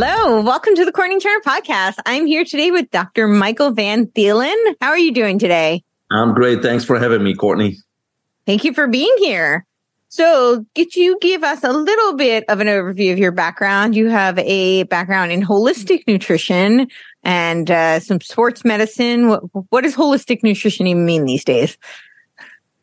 [0.00, 1.94] Hello, welcome to the Courtenay Turner podcast.
[2.06, 3.26] I'm here today with Dr.
[3.26, 4.54] Michael Van Thielen.
[4.80, 5.82] How are you doing today?
[6.12, 6.62] I'm great.
[6.62, 7.74] Thanks for having me, Courtenay.
[8.46, 9.66] Thank you for being here.
[10.08, 13.96] So, could you give us a little bit of an overview of your background?
[13.96, 16.86] You have a background in holistic nutrition
[17.24, 19.26] and uh, some sports medicine.
[19.26, 21.76] What, what does holistic nutrition even mean these days?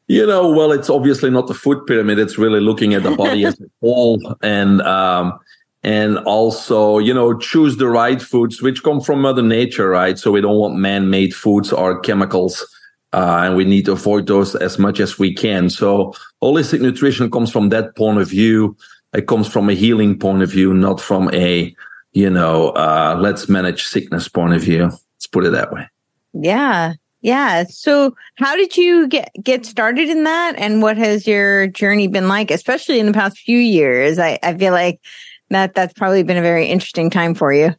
[0.08, 2.20] You know, well, it's obviously not the food pyramid.
[2.20, 5.40] It's really looking at the body as a whole and um,
[5.86, 10.18] and also you know choose the right foods which come from mother nature right?
[10.18, 12.66] So we don't want man-made foods or chemicals
[13.14, 15.70] uh, and we need to avoid those as much as we can.
[15.70, 18.76] So holistic nutrition comes from that point of view.
[19.14, 21.74] It comes from a healing point of view not from a
[22.14, 24.86] you know uh, let's manage sickness point of view.
[24.86, 25.88] Let's put it that way.
[26.34, 26.94] Yeah.
[27.22, 27.64] Yeah.
[27.70, 30.56] So how did you get get started in that?
[30.58, 34.18] And what has your journey been like especially in the past few years?
[34.18, 35.00] I, I feel like
[35.50, 37.74] that that's probably been a very interesting time for you.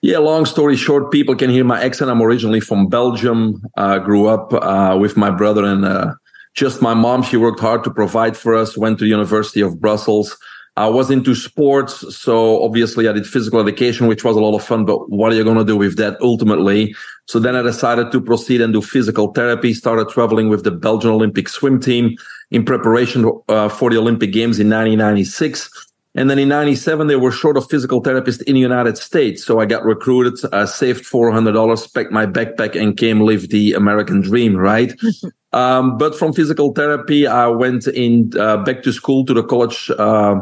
[0.00, 2.10] Yeah, long story short, people can hear my accent.
[2.10, 3.60] I'm originally from Belgium.
[3.76, 6.14] Uh, grew up uh, with my brother and uh,
[6.54, 7.22] just my mom.
[7.22, 8.76] She worked hard to provide for us.
[8.76, 10.36] Went to the University of Brussels.
[10.76, 14.62] I was into sports, so obviously I did physical education, which was a lot of
[14.62, 14.84] fun.
[14.84, 16.94] But what are you going to do with that ultimately?
[17.26, 19.74] So then I decided to proceed and do physical therapy.
[19.74, 22.16] Started traveling with the Belgian Olympic swim team
[22.52, 25.87] in preparation uh, for the Olympic Games in 1996
[26.18, 29.44] and then in 97, they were short of physical therapists in the United States.
[29.44, 34.20] So I got recruited, uh, saved $400, packed my backpack and came live the American
[34.20, 34.92] dream, right?
[35.52, 39.92] um, but from physical therapy, I went in uh, back to school to the college,
[39.96, 40.40] uh,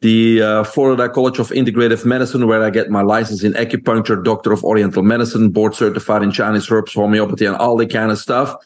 [0.00, 4.52] the uh, Florida College of Integrative Medicine, where I get my license in acupuncture, doctor
[4.52, 8.56] of Oriental Medicine, board certified in Chinese herbs, homeopathy, and all that kind of stuff.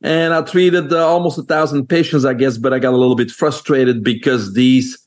[0.00, 3.14] And I treated uh, almost a thousand patients, I guess, but I got a little
[3.14, 5.01] bit frustrated because these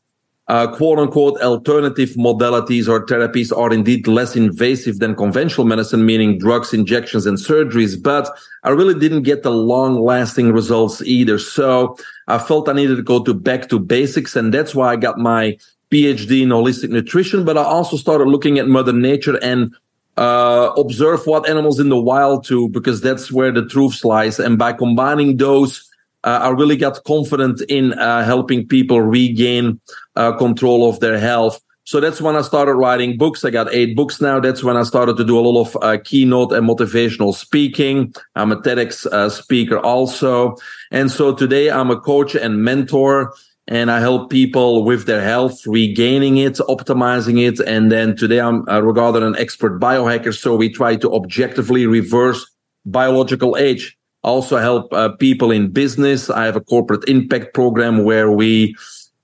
[0.48, 6.38] uh, quote unquote alternative modalities or therapies are indeed less invasive than conventional medicine, meaning
[6.38, 8.02] drugs, injections, and surgeries.
[8.02, 8.30] But
[8.64, 11.40] I really didn't get the long lasting results either.
[11.40, 11.98] So
[12.28, 14.36] I felt I needed to go to back to basics.
[14.36, 15.58] And that's why I got my
[15.92, 17.44] PhD in holistic nutrition.
[17.44, 19.74] But I also started looking at mother nature and
[20.18, 24.40] uh, observe what animals in the wild do, because that's where the truth lies.
[24.40, 25.90] And by combining those
[26.26, 29.80] I really got confident in uh, helping people regain
[30.16, 31.62] uh, control of their health.
[31.84, 33.46] So that's when I started writing books.
[33.46, 34.40] I got eight books now.
[34.40, 38.12] That's when I started to do a lot of uh, keynote and motivational speaking.
[38.36, 40.56] I'm a TEDx uh, speaker also.
[40.92, 43.36] And so today I'm a coach and mentor
[43.68, 47.60] and I help people with their health, regaining it, optimizing it.
[47.60, 50.36] And then today I'm uh, regarded an expert biohacker.
[50.36, 52.52] So we try to objectively reverse
[52.84, 53.95] biological age
[54.26, 56.30] also help uh, people in business.
[56.30, 58.76] I have a corporate impact program where we,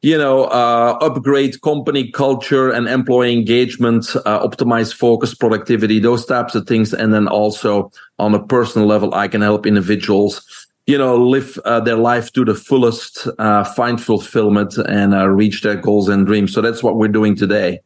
[0.01, 6.55] you know, uh, upgrade company culture and employee engagement, uh, optimize focus, productivity, those types
[6.55, 6.93] of things.
[6.93, 11.79] And then also on a personal level, I can help individuals, you know, live uh,
[11.79, 16.53] their life to the fullest, uh, find fulfillment and uh, reach their goals and dreams.
[16.53, 17.79] So that's what we're doing today.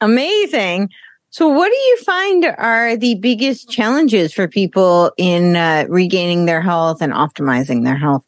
[0.00, 0.90] Amazing.
[1.32, 6.60] So, what do you find are the biggest challenges for people in uh, regaining their
[6.60, 8.22] health and optimizing their health?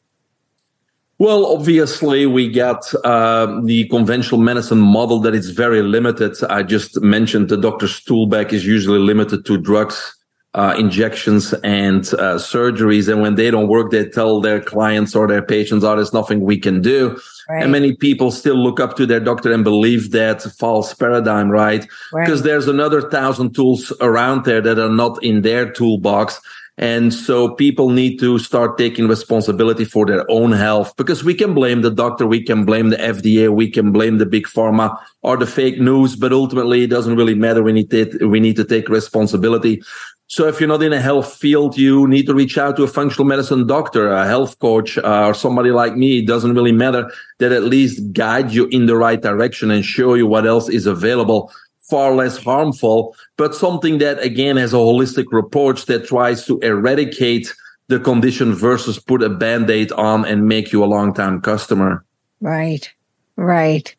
[1.18, 6.42] Well, obviously, we got uh, the conventional medicine model that is very limited.
[6.48, 10.16] I just mentioned the doctor's toolbag is usually limited to drugs
[10.54, 13.10] uh, injections and uh, surgeries.
[13.10, 16.40] And when they don't work, they tell their clients or their patients, oh, there's nothing
[16.40, 17.18] we can do.
[17.48, 17.62] Right.
[17.62, 21.82] And many people still look up to their doctor and believe that false paradigm, right?
[22.12, 22.44] Because right.
[22.44, 26.40] there's another thousand tools around there that are not in their toolbox.
[26.76, 31.54] And so people need to start taking responsibility for their own health because we can
[31.54, 35.36] blame the doctor, we can blame the FDA, we can blame the big pharma or
[35.36, 37.62] the fake news, but ultimately it doesn't really matter.
[37.62, 39.82] We need to, we need to take responsibility.
[40.26, 42.88] So if you're not in a health field, you need to reach out to a
[42.88, 46.18] functional medicine doctor, a health coach, uh, or somebody like me.
[46.18, 50.14] It doesn't really matter that at least guide you in the right direction and show
[50.14, 51.52] you what else is available
[51.84, 57.54] far less harmful, but something that again has a holistic approach that tries to eradicate
[57.88, 62.04] the condition versus put a band-aid on and make you a long-time customer.
[62.40, 62.90] Right.
[63.36, 63.94] Right.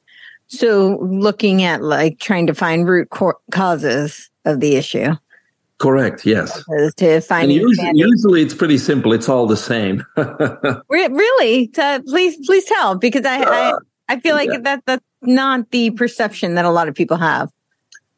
[0.48, 5.16] So looking at like trying to find root co- causes of the issue.
[5.86, 6.26] Correct.
[6.26, 6.64] Yes.
[6.98, 9.14] To find usually, usually, it's pretty simple.
[9.14, 10.04] It's all the same.
[10.90, 11.72] really?
[11.78, 13.80] Uh, please, please tell because I, I, uh,
[14.10, 14.62] I feel like yeah.
[14.62, 17.52] that that's not the perception that a lot of people have.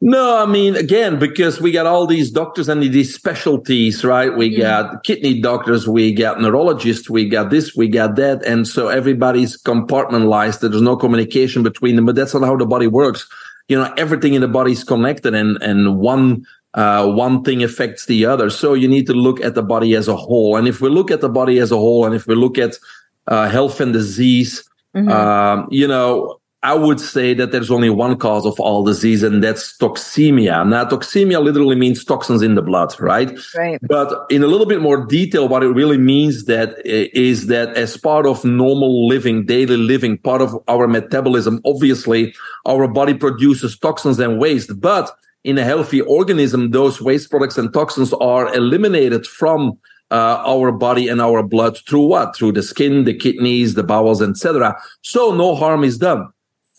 [0.00, 4.34] No, I mean, again, because we got all these doctors and these specialties, right?
[4.34, 4.62] We mm-hmm.
[4.62, 8.42] got kidney doctors, we got neurologists, we got this, we got that.
[8.46, 10.60] And so everybody's compartmentalized.
[10.60, 13.28] There's no communication between them, but that's not how the body works
[13.68, 16.44] you know, everything in the body is connected and, and one,
[16.74, 18.50] uh, one thing affects the other.
[18.50, 20.56] So you need to look at the body as a whole.
[20.56, 22.76] And if we look at the body as a whole, and if we look at
[23.26, 25.08] uh, health and disease, mm-hmm.
[25.08, 29.44] um, you know, I would say that there's only one cause of all disease, and
[29.44, 30.68] that's toxemia.
[30.68, 33.30] Now, toxemia literally means toxins in the blood, right?
[33.56, 33.78] Right.
[33.82, 37.96] But in a little bit more detail, what it really means that is that as
[37.96, 42.34] part of normal living, daily living, part of our metabolism, obviously
[42.66, 47.72] our body produces toxins and waste, but in a healthy organism, those waste products and
[47.72, 49.78] toxins are eliminated from
[50.10, 52.34] uh, our body and our blood through what?
[52.34, 54.80] Through the skin, the kidneys, the bowels, etc.
[55.02, 56.28] So no harm is done.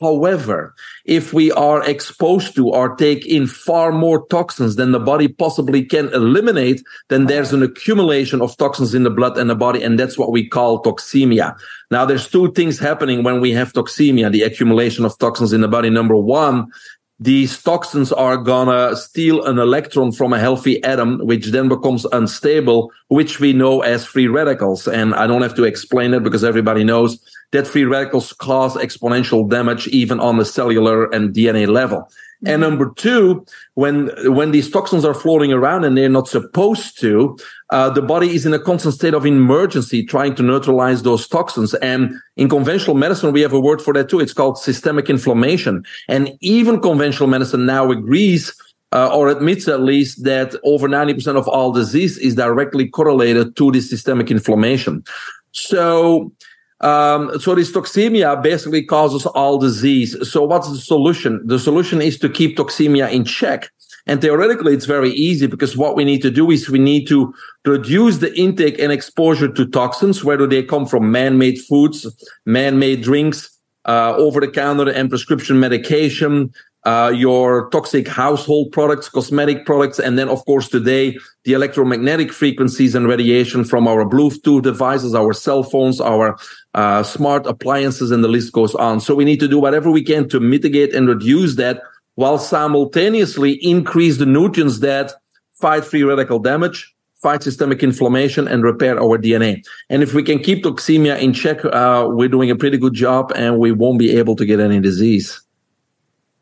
[0.02, 0.74] However,
[1.04, 5.84] if we are exposed to or take in far more toxins than the body possibly
[5.84, 9.84] can eliminate, then there's an accumulation of toxins in the blood and the body.
[9.84, 11.54] And that's what we call toxemia.
[11.92, 15.68] Now, there's two things happening when we have toxemia, the accumulation of toxins in the
[15.68, 15.90] body.
[15.90, 16.72] Number one
[17.20, 22.92] these toxins are gonna steal an electron from a healthy atom, which then becomes unstable,
[23.10, 24.88] which we know as free radicals.
[24.88, 27.20] And I don't have to explain it because everybody knows
[27.52, 32.10] that free radicals cause exponential damage even on the cellular and DNA level.
[32.46, 32.62] And mm-hmm.
[32.62, 37.38] number two, when when these toxins are floating around and they're not supposed to,
[37.72, 41.74] uh, the body is in a constant state of emergency, trying to neutralize those toxins.
[41.76, 44.22] And in conventional medicine, we have a word for that too.
[44.22, 45.84] It's called systemic inflammation.
[46.08, 48.54] And even conventional medicine now agrees.
[48.92, 53.72] Uh, or admits at least that over 90% of all disease is directly correlated to
[53.72, 55.04] the systemic inflammation.
[55.52, 56.32] So
[56.82, 60.16] um, so this toxemia basically causes all disease.
[60.30, 61.42] So what's the solution?
[61.46, 63.70] The solution is to keep toxemia in check.
[64.08, 67.34] And theoretically, it's very easy because what we need to do is we need to
[67.66, 72.08] reduce the intake and exposure to toxins, whether they come from man-made foods,
[72.46, 73.56] man-made drinks,
[73.86, 76.52] uh, over-the-counter and prescription medication,
[76.86, 82.96] uh, your toxic household products, cosmetic products, and then, of course, today, the electromagnetic frequencies
[82.96, 86.38] and radiation from our Bluetooth devices, our cell phones, our
[86.74, 89.02] uh, smart appliances, and the list goes on.
[89.02, 91.82] So we need to do whatever we can to mitigate and reduce that
[92.16, 95.14] while simultaneously increase the nutrients that
[95.54, 99.64] fight free radical damage, fight systemic inflammation, and repair our DNA.
[99.90, 103.32] And if we can keep toxemia in check, uh, we're doing a pretty good job
[103.36, 105.42] and we won't be able to get any disease.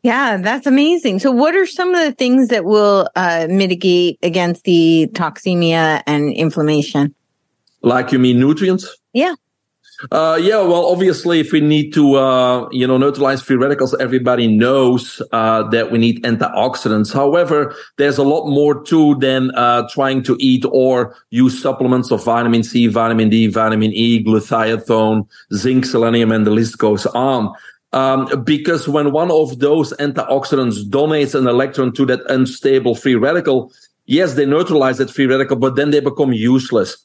[0.02, 1.18] Yeah, that's amazing.
[1.18, 6.32] So, what are some of the things that will uh, mitigate against the toxemia and
[6.32, 7.14] inflammation?
[7.82, 8.96] Like you mean nutrients?
[9.12, 9.34] Yeah.
[10.12, 14.46] Uh, yeah, well, obviously, if we need to, uh, you know, neutralize free radicals, everybody
[14.46, 17.12] knows uh, that we need antioxidants.
[17.12, 22.24] However, there's a lot more to than uh, trying to eat or use supplements of
[22.24, 27.52] vitamin C, vitamin D, vitamin E, glutathione, zinc, selenium, and the list goes on.
[27.92, 33.72] Um, because when one of those antioxidants donates an electron to that unstable free radical,
[34.06, 36.96] yes, they neutralize that free radical, but then they become useless.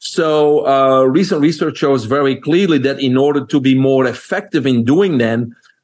[0.00, 4.84] So, uh, recent research shows very clearly that in order to be more effective in
[4.84, 5.38] doing that,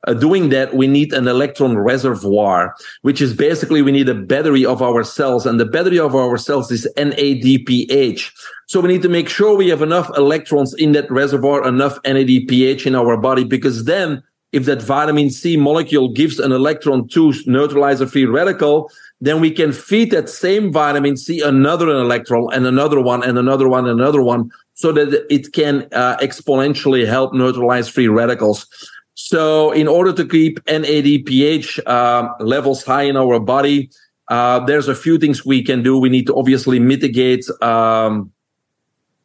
[0.06, 4.64] uh, doing that, we need an electron reservoir, which is basically we need a battery
[4.64, 8.30] of our cells, and the battery of our cells is NADPH.
[8.66, 12.86] So we need to make sure we have enough electrons in that reservoir, enough NADPH
[12.86, 18.00] in our body, because then if that vitamin C molecule gives an electron to neutralize
[18.00, 18.90] a free radical,
[19.20, 23.68] then we can feed that same vitamin C another electron and another one and another
[23.68, 28.66] one and another one so that it can uh, exponentially help neutralize free radicals.
[29.14, 33.90] So in order to keep NADPH uh, levels high in our body,
[34.28, 35.98] uh, there's a few things we can do.
[35.98, 38.30] We need to obviously mitigate um,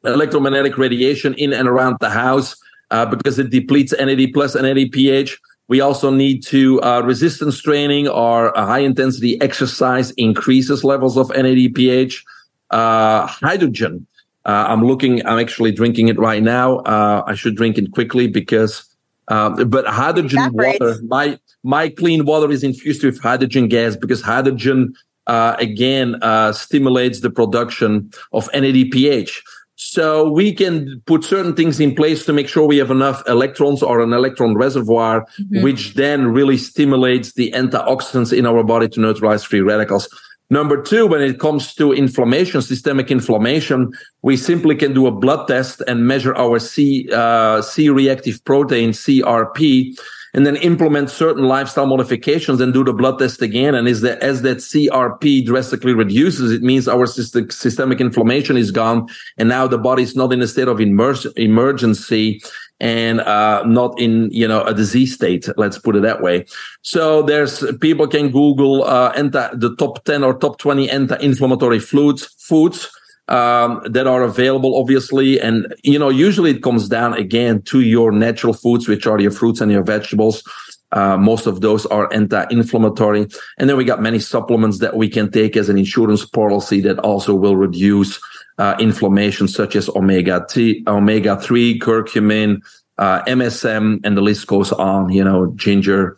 [0.03, 2.56] electromagnetic radiation in and around the house
[2.94, 5.32] uh, because it depletes NAD plus and NADPH.
[5.68, 11.28] We also need to uh, resistance training or a high intensity exercise increases levels of
[11.30, 12.24] NADPH.
[12.70, 14.06] Uh, hydrogen.
[14.46, 15.26] Uh, I'm looking.
[15.26, 16.80] I'm actually drinking it right now.
[16.80, 18.86] Uh, I should drink it quickly because.
[19.30, 24.94] Uh, but hydrogen water, my my clean water is infused with hydrogen gas because hydrogen
[25.28, 26.20] again
[26.54, 29.42] stimulates the production of NADPH.
[29.84, 33.84] So we can put certain things in place to make sure we have enough electrons
[33.84, 35.62] or an electron reservoir, mm-hmm.
[35.62, 40.08] which then really stimulates the antioxidants in our body to neutralize free radicals.
[40.50, 45.48] Number two, when it comes to inflammation, systemic inflammation, we simply can do a blood
[45.48, 49.98] test and measure our C, uh, C reactive protein, CRP,
[50.34, 53.75] and then implement certain lifestyle modifications and do the blood test again.
[53.75, 59.08] And is that as that CRP drastically reduces, it means our systemic inflammation is gone.
[59.38, 62.42] And now the body is not in a state of emergency.
[62.80, 65.48] and uh, not in you know a disease state.
[65.56, 66.46] Let's put it that way.
[66.82, 72.90] So there's people can Google uh, the top ten or top twenty anti-inflammatory foods foods
[73.27, 78.12] um, that are available, obviously, and you know usually it comes down again to your
[78.12, 80.44] natural foods, which are your fruits and your vegetables.
[80.92, 83.27] Uh, most of those are anti-inflammatory.
[83.58, 87.00] And then we got many supplements that we can take as an insurance policy that
[87.00, 88.20] also will reduce
[88.60, 92.62] uh, inflammation, such as omega T, omega three, curcumin,
[93.00, 95.10] uh, MSM, and the list goes on.
[95.10, 96.15] You know, ginger,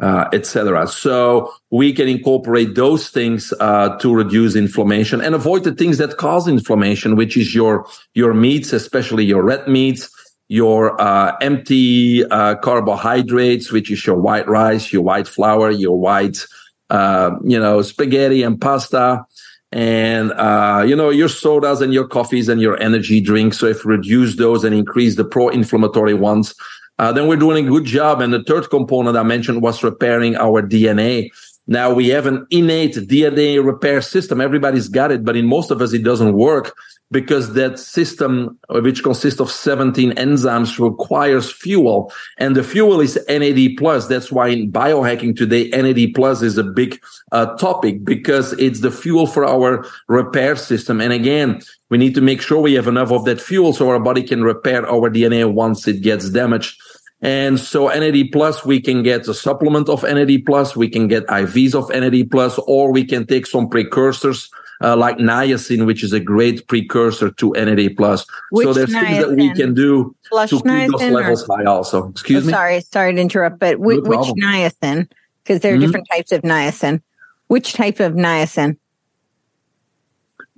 [0.00, 0.86] uh, etc.
[0.86, 6.18] So we can incorporate those things uh, to reduce inflammation and avoid the things that
[6.18, 10.10] cause inflammation, which is your your meats, especially your red meats,
[10.48, 16.46] your uh, empty uh, carbohydrates, which is your white rice, your white flour, your white,
[16.90, 19.24] uh, you know, spaghetti and pasta,
[19.72, 23.58] and uh, you know your sodas and your coffees and your energy drinks.
[23.58, 26.54] So if reduce those and increase the pro-inflammatory ones,
[26.98, 28.20] uh, then we're doing a good job.
[28.20, 31.30] And the third component I mentioned was repairing our DNA.
[31.68, 34.40] Now we have an innate DNA repair system.
[34.40, 36.76] Everybody's got it, but in most of us, it doesn't work
[37.10, 42.12] because that system, which consists of 17 enzymes, requires fuel.
[42.38, 44.06] And the fuel is NAD plus.
[44.06, 47.00] That's why in biohacking today, NAD plus is a big
[47.32, 51.00] uh, topic because it's the fuel for our repair system.
[51.00, 54.00] And again, we need to make sure we have enough of that fuel so our
[54.00, 56.76] body can repair our DNA once it gets damaged.
[57.22, 61.26] And so NAD plus, we can get a supplement of NAD plus, we can get
[61.26, 64.50] IVs of NAD plus, or we can take some precursors
[64.82, 68.26] uh, like niacin, which is a great precursor to NAD plus.
[68.50, 69.00] Which so there's niacin?
[69.06, 71.64] things that we can do Flush to keep those niacin or- levels high.
[71.64, 72.52] Also, excuse Oh, me.
[72.52, 75.08] Sorry, sorry to interrupt, but whi- No which niacin?
[75.42, 75.80] Because there are Mhm.
[75.80, 77.00] different types of niacin.
[77.46, 78.76] Which type of niacin?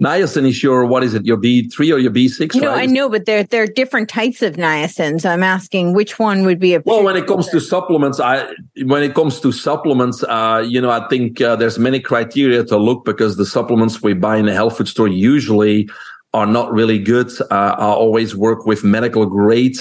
[0.00, 1.26] Niacin is your what is it?
[1.26, 2.54] Your B three or your B six?
[2.54, 2.82] You know, right?
[2.82, 5.28] I know, but there there are different types of niacins.
[5.28, 8.46] I'm asking which one would be a Well, when it comes to supplements, I
[8.84, 12.76] when it comes to supplements, uh, you know, I think uh, there's many criteria to
[12.76, 15.88] look because the supplements we buy in the health food store usually
[16.32, 17.30] are not really good.
[17.50, 19.78] Uh, I always work with medical grade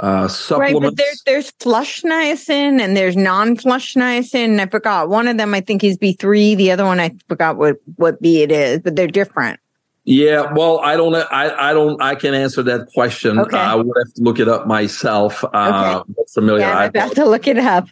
[0.00, 4.60] uh, uh, right, but there, there's flush niacin and there's non-flush niacin.
[4.60, 5.54] I forgot one of them.
[5.54, 6.56] I think is B3.
[6.56, 9.58] The other one I forgot what what B it is, but they're different.
[10.04, 13.38] Yeah, well, I don't, I, I don't, I can answer that question.
[13.38, 13.58] Okay.
[13.58, 15.44] Uh, I would have to look it up myself.
[15.44, 16.60] Uh, I'm familiar.
[16.60, 17.88] Yeah, I about to look it up.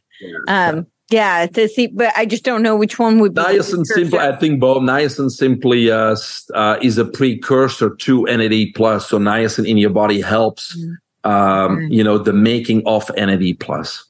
[0.48, 3.42] Um, yeah, to see, but I just don't know which one would be.
[3.42, 4.18] Niacin simply.
[4.18, 6.16] I think, Bob, niacin simply uh,
[6.54, 9.10] uh, is a precursor to NAD plus.
[9.10, 10.94] So niacin in your body helps, Mm.
[11.26, 11.92] Um, Mm.
[11.92, 14.04] you know, the making of NAD plus.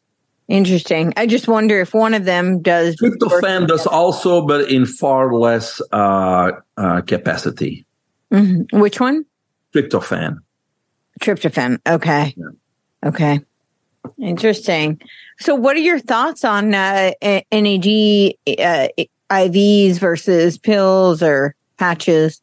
[0.49, 1.13] Interesting.
[1.17, 2.97] I just wonder if one of them does.
[2.97, 7.85] Tryptophan does also, but in far less uh, uh, capacity.
[8.33, 8.67] Mhm.
[8.73, 9.25] Which one?
[9.75, 10.39] Tryptophan.
[11.21, 11.79] Tryptophan.
[11.89, 12.35] Okay.
[12.37, 13.09] Yeah.
[13.09, 13.41] Okay.
[14.21, 15.01] Interesting.
[15.41, 17.11] So, what are your thoughts on uh,
[17.51, 18.89] NAD uh,
[19.31, 22.41] IVs versus pills or patches?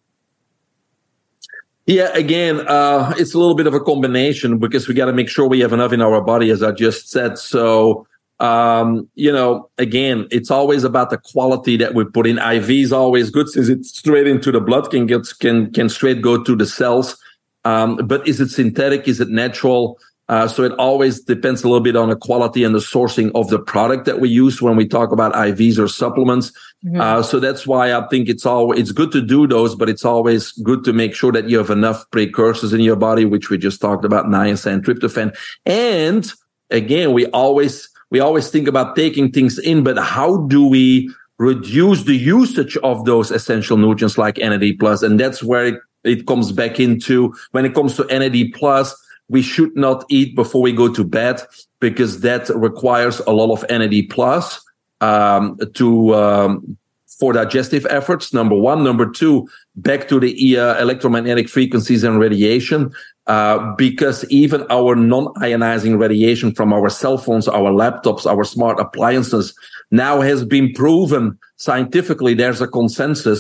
[1.86, 5.28] Yeah, again, uh, it's a little bit of a combination because we got to make
[5.28, 7.38] sure we have enough in our body, as I just said.
[7.38, 8.08] So,
[8.40, 12.38] um, you know, again, it's always about the quality that we put in.
[12.38, 16.22] IV is always good since it's straight into the blood, can get can can straight
[16.22, 17.18] go to the cells.
[17.66, 19.08] Um, but is it synthetic?
[19.08, 20.00] Is it natural?
[20.30, 23.50] Uh, so it always depends a little bit on the quality and the sourcing of
[23.50, 26.54] the product that we use when we talk about IVs or supplements.
[26.86, 27.00] Mhm.
[27.00, 30.04] Uh, so that's why I think it's all it's good to do those, but it's
[30.04, 33.58] always good to make sure that you have enough precursors in your body, which we
[33.58, 35.34] just talked about, niacin, tryptophan,
[35.66, 36.32] and
[36.72, 41.10] again, we always we always think about taking things in, but how do we
[41.40, 45.02] reduce the usage of those essential nutrients like NAD plus?
[45.02, 48.96] And that's where it, it comes back into when it comes to NAD plus.
[49.30, 51.42] We should not eat before we go to bed
[51.80, 54.63] because that requires a lot of NAD plus
[55.04, 56.78] um, to um,
[57.20, 58.34] for digestive efforts.
[58.34, 62.92] Number one, number two, back to the uh, electromagnetic frequencies and radiation,
[63.28, 69.54] uh, because even our non-ionizing radiation from our cell phones, our laptops, our smart appliances
[69.92, 72.34] now has been proven scientifically.
[72.34, 73.40] There's a consensus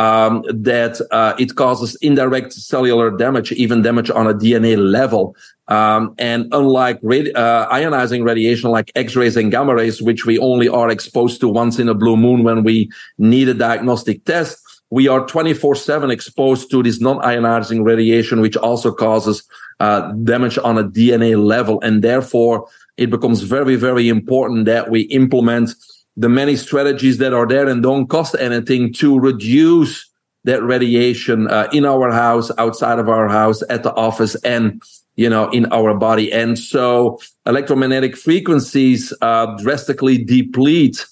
[0.00, 5.36] um, that uh, it causes indirect cellular damage, even damage on a DNA level.
[5.68, 10.68] Um, and unlike radi- uh, ionizing radiation like X-rays and gamma rays, which we only
[10.68, 14.56] are exposed to once in a blue moon when we need a diagnostic test,
[14.88, 19.46] we are 24-7 exposed to this non-ionizing radiation, which also causes
[19.80, 21.78] uh, damage on a DNA level.
[21.82, 22.66] And therefore,
[22.96, 25.74] it becomes very, very important that we implement
[26.20, 30.06] the many strategies that are there and don't cost anything to reduce
[30.44, 34.82] that radiation uh, in our house, outside of our house, at the office, and
[35.16, 36.30] you know, in our body.
[36.30, 41.06] And so electromagnetic frequencies uh, drastically deplete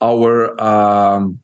[0.00, 1.42] our um,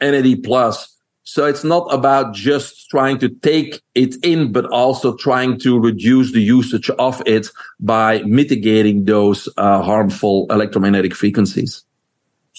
[0.00, 0.96] NAD plus.
[1.24, 6.32] So it's not about just trying to take it in, but also trying to reduce
[6.32, 7.48] the usage of it
[7.80, 11.84] by mitigating those uh, harmful electromagnetic frequencies.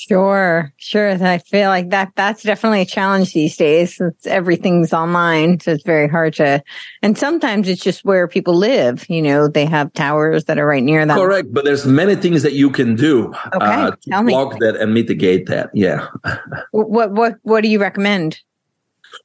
[0.08, 1.12] Sure, sure.
[1.24, 5.60] I feel like that that's definitely a challenge these days since everything's online.
[5.60, 6.64] So it's very hard to,
[7.04, 9.08] and sometimes it's just where people live.
[9.12, 11.16] You know, they have towers that are right near them.
[11.16, 11.54] Correct.
[11.54, 15.46] But there's many things that you can do okay, uh, to block that and mitigate
[15.48, 15.70] that.
[15.72, 16.08] Yeah.
[16.72, 18.40] what, what, what do you recommend?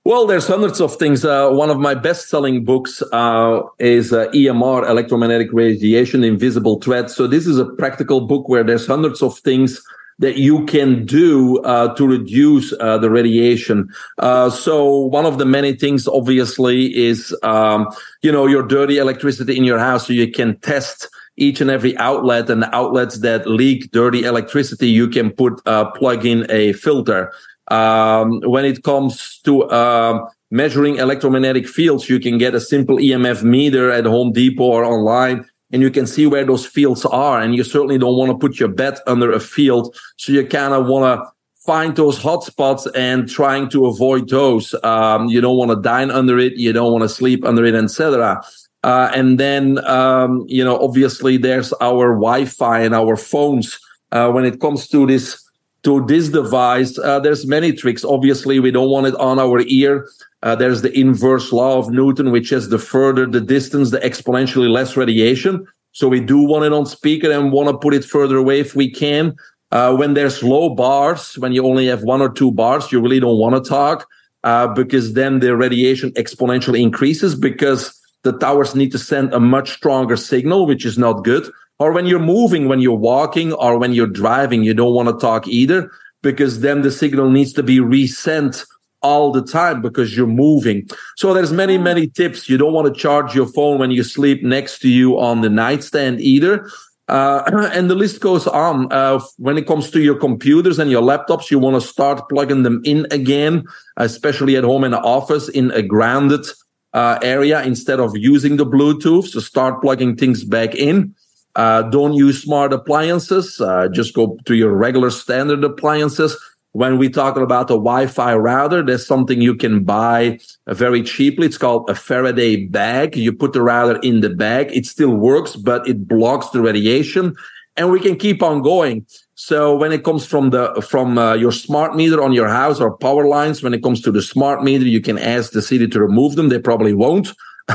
[0.04, 1.24] Well, there's hundreds of things.
[1.24, 7.08] Uh, one of my best-selling books uh, is uh, EMR, Electromagnetic Radiation, Invisible Threat.
[7.08, 9.80] So this is a practical book where there's hundreds of things
[10.18, 13.88] that you can do uh, to reduce uh, the radiation.
[14.18, 17.88] Uh, so one of the many things, obviously, is um,
[18.22, 21.96] you know your dirty electricity in your house, so you can test each and every
[21.98, 24.88] outlet and outlets that leak dirty electricity.
[24.88, 27.32] You can put uh, plug in a filter.
[27.68, 33.42] Um, when it comes to um, measuring electromagnetic fields, you can get a simple EMF
[33.42, 37.40] meter at Home Depot or online and you can see where those fields are.
[37.40, 39.96] And you certainly don't want to put your bed under a field.
[40.16, 41.30] So you kind of want to
[41.66, 44.74] find those hot spots and trying to avoid those.
[44.84, 46.54] Um, you don't want to dine under it.
[46.56, 48.42] You don't want to sleep under it, etc.
[48.84, 53.80] Uh, and then, um, you know, obviously there's our Wi-Fi and our phones.
[54.12, 55.42] Uh, when it comes to this,
[55.82, 58.04] to this device, uh, there's many tricks.
[58.04, 60.08] Obviously, we don't want it on our ear.
[60.46, 64.70] Uh, there's the inverse law of Newton, which is the further the distance, the exponentially
[64.70, 65.66] less radiation.
[65.90, 68.76] So we do want it on speaker and want to put it further away if
[68.76, 69.34] we can.
[69.72, 73.18] Uh, when there's low bars, when you only have one or two bars, you really
[73.18, 74.06] don't want to talk
[74.44, 79.70] uh, because then the radiation exponentially increases because the towers need to send a much
[79.72, 81.50] stronger signal, which is not good.
[81.80, 85.18] Or when you're moving, when you're walking or when you're driving, you don't want to
[85.18, 85.90] talk either
[86.22, 88.64] because then the signal needs to be resent
[89.06, 90.78] all the time because you're moving.
[91.16, 92.48] So there's many, many tips.
[92.48, 95.48] You don't want to charge your phone when you sleep next to you on the
[95.48, 96.68] nightstand either.
[97.08, 98.92] Uh, and the list goes on.
[98.92, 102.64] Uh, when it comes to your computers and your laptops, you want to start plugging
[102.64, 103.64] them in again,
[103.96, 106.44] especially at home in the office in a grounded
[106.92, 109.28] uh, area instead of using the Bluetooth.
[109.28, 111.14] So start plugging things back in.
[111.54, 113.60] Uh, don't use smart appliances.
[113.60, 116.36] Uh, just go to your regular standard appliances
[116.76, 121.46] when we talk about a Wi-Fi router, there's something you can buy very cheaply.
[121.46, 123.16] It's called a Faraday bag.
[123.16, 124.76] You put the router in the bag.
[124.76, 127.34] It still works, but it blocks the radiation
[127.78, 129.06] and we can keep on going.
[129.36, 132.94] So when it comes from the, from uh, your smart meter on your house or
[132.98, 135.98] power lines, when it comes to the smart meter, you can ask the city to
[135.98, 136.50] remove them.
[136.50, 137.32] They probably won't.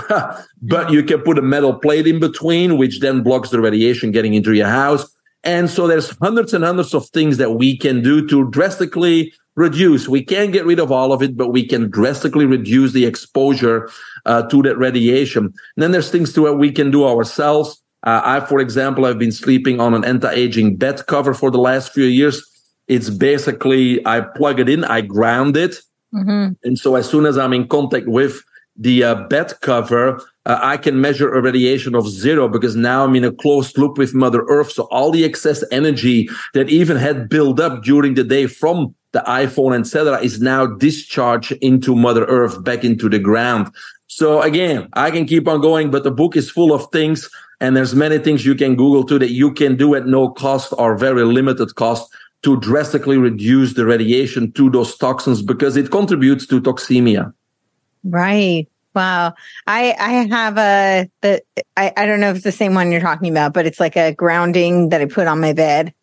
[0.61, 4.35] but you can put a metal plate in between, which then blocks the radiation getting
[4.35, 5.09] into your house.
[5.43, 10.07] And so there's hundreds and hundreds of things that we can do to drastically reduce.
[10.07, 13.89] We can't get rid of all of it, but we can drastically reduce the exposure
[14.25, 15.45] uh, to that radiation.
[15.45, 17.81] And then there's things to what we can do ourselves.
[18.03, 21.91] Uh, I, for example, I've been sleeping on an anti-aging bed cover for the last
[21.91, 22.43] few years.
[22.87, 25.75] It's basically I plug it in, I ground it,
[26.13, 26.53] mm-hmm.
[26.63, 28.41] and so as soon as I'm in contact with
[28.75, 33.15] the uh, bed cover, uh, I can measure a radiation of zero because now I'm
[33.15, 34.71] in a closed loop with Mother Earth.
[34.71, 39.23] So all the excess energy that even had built up during the day from the
[39.27, 43.71] iPhone, etc., is now discharged into Mother Earth back into the ground.
[44.07, 47.29] So again, I can keep on going, but the book is full of things
[47.61, 50.73] and there's many things you can Google too that you can do at no cost
[50.77, 56.47] or very limited cost to drastically reduce the radiation to those toxins because it contributes
[56.47, 57.31] to toxemia.
[58.03, 58.67] Right.
[58.93, 59.35] Wow.
[59.65, 61.41] I I have a the
[61.77, 63.95] I, I don't know if it's the same one you're talking about, but it's like
[63.95, 65.93] a grounding that I put on my bed.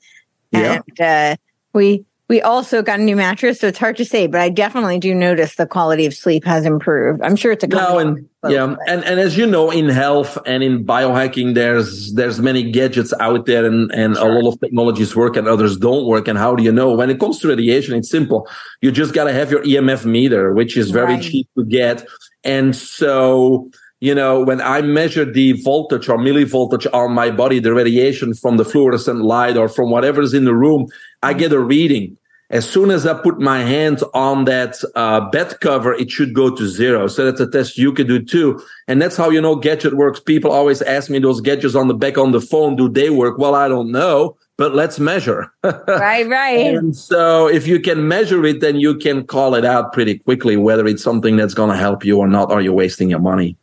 [0.51, 0.81] Yeah.
[0.87, 1.37] And uh,
[1.73, 4.99] we we also got a new mattress, so it's hard to say, but I definitely
[4.99, 7.23] do notice the quality of sleep has improved.
[7.23, 8.79] I'm sure it's a no, and both, yeah, but.
[8.87, 13.47] and and as you know, in health and in biohacking, there's there's many gadgets out
[13.47, 14.31] there, and and sure.
[14.31, 16.29] a lot of technologies work and others don't work.
[16.29, 16.95] And how do you know?
[16.95, 18.47] When it comes to radiation, it's simple.
[18.83, 21.23] You just gotta have your EMF meter, which is very right.
[21.23, 22.07] cheap to get,
[22.45, 27.75] and so you know, when I measure the voltage or millivoltage on my body, the
[27.75, 30.87] radiation from the fluorescent light or from whatever's in the room,
[31.23, 32.17] I get a reading.
[32.51, 36.55] As soon as I put my hand on that uh, bed cover, it should go
[36.55, 37.07] to zero.
[37.07, 38.63] So that's a test you can do too.
[38.87, 40.19] And that's how you know gadget works.
[40.19, 43.37] People always ask me those gadgets on the back on the phone, do they work?
[43.37, 45.53] Well, I don't know, but let's measure.
[45.63, 46.75] right, right.
[46.75, 50.57] And so if you can measure it, then you can call it out pretty quickly,
[50.57, 53.59] whether it's something that's going to help you or not, or you're wasting your money.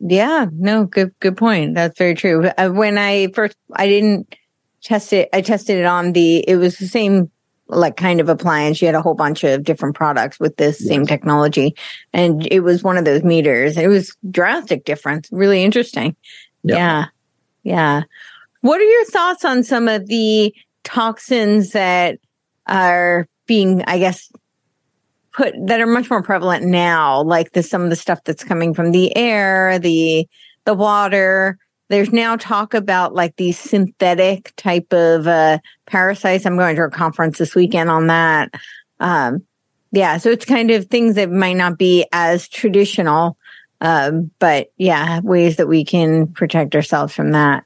[0.00, 1.74] Yeah, no, good, good point.
[1.74, 2.46] That's very true.
[2.56, 4.34] Uh, when I first, I didn't
[4.82, 5.28] test it.
[5.32, 7.30] I tested it on the, it was the same
[7.68, 8.82] like kind of appliance.
[8.82, 10.88] You had a whole bunch of different products with this yes.
[10.88, 11.74] same technology.
[12.12, 13.76] And it was one of those meters.
[13.78, 15.28] It was drastic difference.
[15.32, 16.16] Really interesting.
[16.64, 16.76] Yep.
[16.76, 17.04] Yeah.
[17.62, 18.02] Yeah.
[18.60, 22.18] What are your thoughts on some of the toxins that
[22.66, 24.30] are being, I guess,
[25.32, 28.74] put that are much more prevalent now, like the some of the stuff that's coming
[28.74, 30.28] from the air, the
[30.64, 31.58] the water.
[31.92, 36.46] There's now talk about like these synthetic type of uh, parasites.
[36.46, 38.54] I'm going to a conference this weekend on that.
[38.98, 39.44] Um,
[39.90, 43.36] yeah, so it's kind of things that might not be as traditional,
[43.82, 47.64] um, but yeah, ways that we can protect ourselves from that.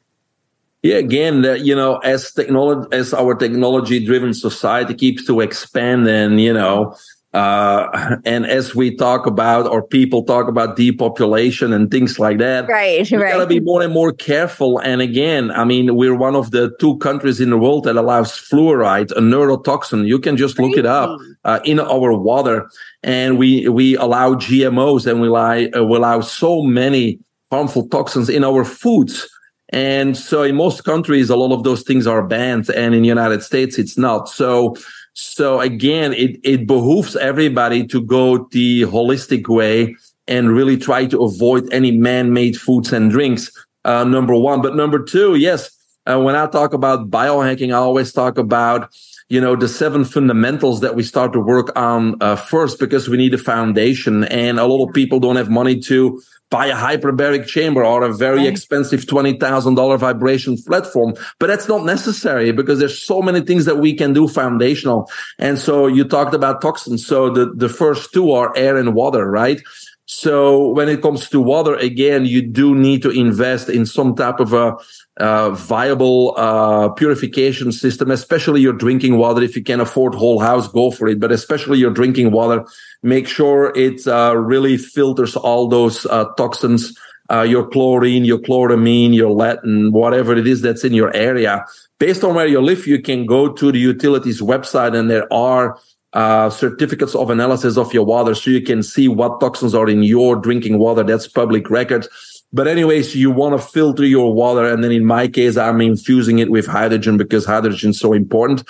[0.82, 6.40] Yeah, again, uh, you know, as technology, as our technology-driven society keeps to expand, and
[6.40, 6.96] you know,
[7.36, 12.66] uh, and as we talk about, or people talk about depopulation and things like that,
[12.66, 13.34] right, we right.
[13.34, 14.78] gotta be more and more careful.
[14.78, 18.32] And again, I mean, we're one of the two countries in the world that allows
[18.32, 20.06] fluoride, a neurotoxin.
[20.06, 22.70] You can just look it up uh, in our water,
[23.02, 27.20] and we we allow GMOs and we allow uh, we allow so many
[27.50, 29.28] harmful toxins in our foods.
[29.70, 32.70] And so in most countries, a lot of those things are banned.
[32.70, 34.28] And in the United States, it's not.
[34.28, 34.76] So
[35.16, 39.96] so again, it, it behooves everybody to go the holistic way
[40.28, 43.50] and really try to avoid any man-made foods and drinks.
[43.86, 45.70] Uh, number one, but number two, yes,
[46.04, 48.94] uh, when I talk about biohacking, I always talk about
[49.28, 53.16] you know the seven fundamentals that we start to work on uh, first because we
[53.16, 57.46] need a foundation, and a lot of people don't have money to buy a hyperbaric
[57.46, 58.48] chamber or a very right.
[58.48, 61.14] expensive $20,000 vibration platform.
[61.40, 65.10] But that's not necessary because there's so many things that we can do foundational.
[65.38, 67.04] And so you talked about toxins.
[67.04, 69.60] So the, the first two are air and water, right?
[70.04, 74.38] So when it comes to water, again, you do need to invest in some type
[74.38, 74.76] of a
[75.18, 79.42] uh, viable uh, purification system, especially your drinking water.
[79.42, 81.18] If you can afford whole house, go for it.
[81.18, 82.64] But especially your drinking water,
[83.02, 86.96] make sure it uh, really filters all those uh, toxins,
[87.30, 91.64] uh, your chlorine, your chloramine, your and whatever it is that's in your area.
[91.98, 95.78] Based on where you live, you can go to the utilities website, and there are
[96.12, 100.02] uh, certificates of analysis of your water so you can see what toxins are in
[100.02, 101.02] your drinking water.
[101.02, 102.06] That's public record.
[102.52, 104.64] But anyways, you want to filter your water.
[104.64, 108.62] And then in my case, I'm infusing it with hydrogen because hydrogen is so important.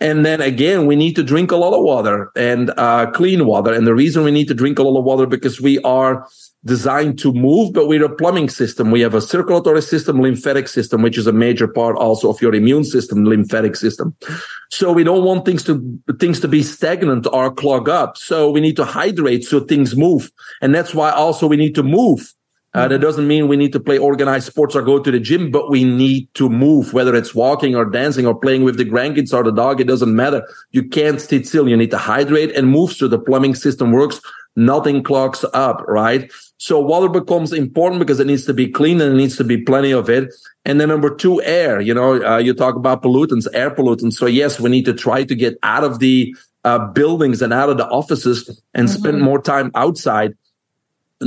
[0.00, 3.72] And then again, we need to drink a lot of water and uh, clean water.
[3.72, 6.26] And the reason we need to drink a lot of water because we are
[6.64, 8.90] designed to move, but we're a plumbing system.
[8.90, 12.54] We have a circulatory system, lymphatic system, which is a major part also of your
[12.54, 14.16] immune system, lymphatic system.
[14.70, 18.16] So we don't want things to, things to be stagnant or clog up.
[18.16, 20.30] So we need to hydrate so things move.
[20.62, 22.33] And that's why also we need to move.
[22.74, 25.52] Uh, that doesn't mean we need to play organized sports or go to the gym,
[25.52, 29.32] but we need to move, whether it's walking or dancing or playing with the grandkids
[29.32, 29.80] or the dog.
[29.80, 30.42] It doesn't matter.
[30.72, 31.68] You can't sit still.
[31.68, 34.20] You need to hydrate and move so the plumbing system works.
[34.56, 36.32] Nothing clogs up, right?
[36.58, 39.58] So water becomes important because it needs to be clean and it needs to be
[39.58, 40.34] plenty of it.
[40.64, 41.80] And then number two, air.
[41.80, 44.14] You know, uh, you talk about pollutants, air pollutants.
[44.14, 46.34] So yes, we need to try to get out of the
[46.64, 48.98] uh, buildings and out of the offices and mm-hmm.
[48.98, 50.34] spend more time outside.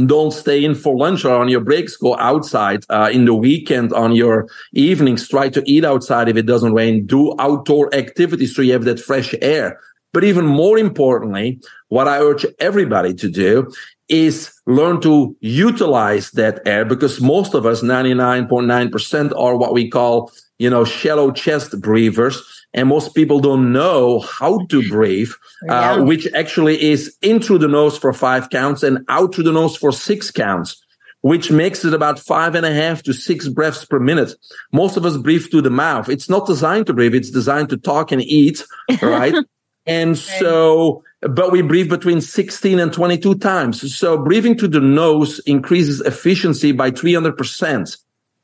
[0.06, 1.96] Don't stay in for lunch or on your breaks.
[1.98, 5.28] Go outside uh, in the weekend on your evenings.
[5.28, 7.06] Try to eat outside if it doesn't rain.
[7.06, 9.80] Do outdoor activities so you have that fresh air.
[10.14, 13.72] But even more importantly, what I urge everybody to do
[14.10, 20.32] is learn to utilize that air because most of us, 99.9% are what we call,
[20.60, 22.57] you know, shallow chest breathers.
[22.74, 25.32] And most people don't know how to breathe,
[25.70, 25.98] uh, yeah.
[25.98, 29.76] which actually is in through the nose for five counts and out through the nose
[29.76, 30.84] for six counts,
[31.22, 34.34] which makes it about five and a half to six breaths per minute.
[34.72, 36.10] Most of us breathe through the mouth.
[36.10, 37.16] It's not designed to breathe.
[37.16, 38.64] It's designed to talk and eat,
[39.02, 39.34] right?
[39.86, 43.96] and so but we breathe between 16 and 22 times.
[43.96, 47.98] So breathing through the nose increases efficiency by 300%.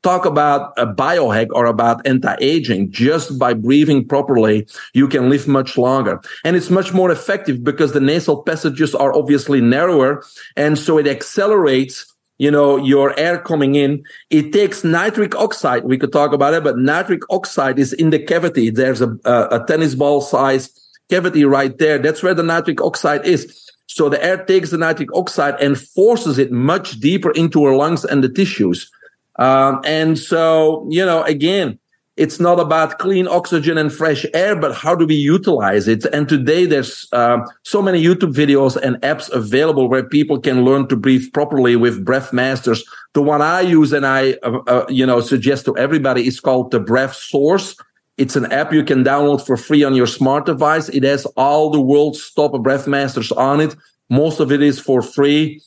[0.04, 2.92] Talk about a biohack or about anti-aging.
[2.92, 6.20] Just by breathing properly, you can live much longer.
[6.44, 10.22] And it's much more effective because the nasal passages are obviously narrower.
[10.56, 14.04] And so it accelerates you know, your air coming in.
[14.28, 15.84] It takes nitric oxide.
[15.84, 18.70] We could talk about it, but nitric oxide is in the cavity.
[18.70, 20.68] There's a, a, tennis ball size
[21.08, 21.98] cavity right there.
[21.98, 23.70] That's where the nitric oxide is.
[23.86, 28.04] So the air takes the nitric oxide and forces it much deeper into our lungs
[28.04, 28.90] and the tissues.
[29.36, 31.78] Um, and so, you know, again,
[32.16, 36.04] it's not about clean oxygen and fresh air, but how do we utilize it?
[36.06, 40.86] And today there's uh, so many YouTube videos and apps available where people can learn
[40.88, 42.84] to breathe properly with breath masters.
[43.14, 46.70] The one I use and I, uh, uh, you know, suggest to everybody is called
[46.70, 47.74] the Breath Source.
[48.16, 50.88] It's an app you can download for free on your smart device.
[50.90, 53.74] It has all the world's top breath masters on it.
[54.08, 55.60] Most of it is for free,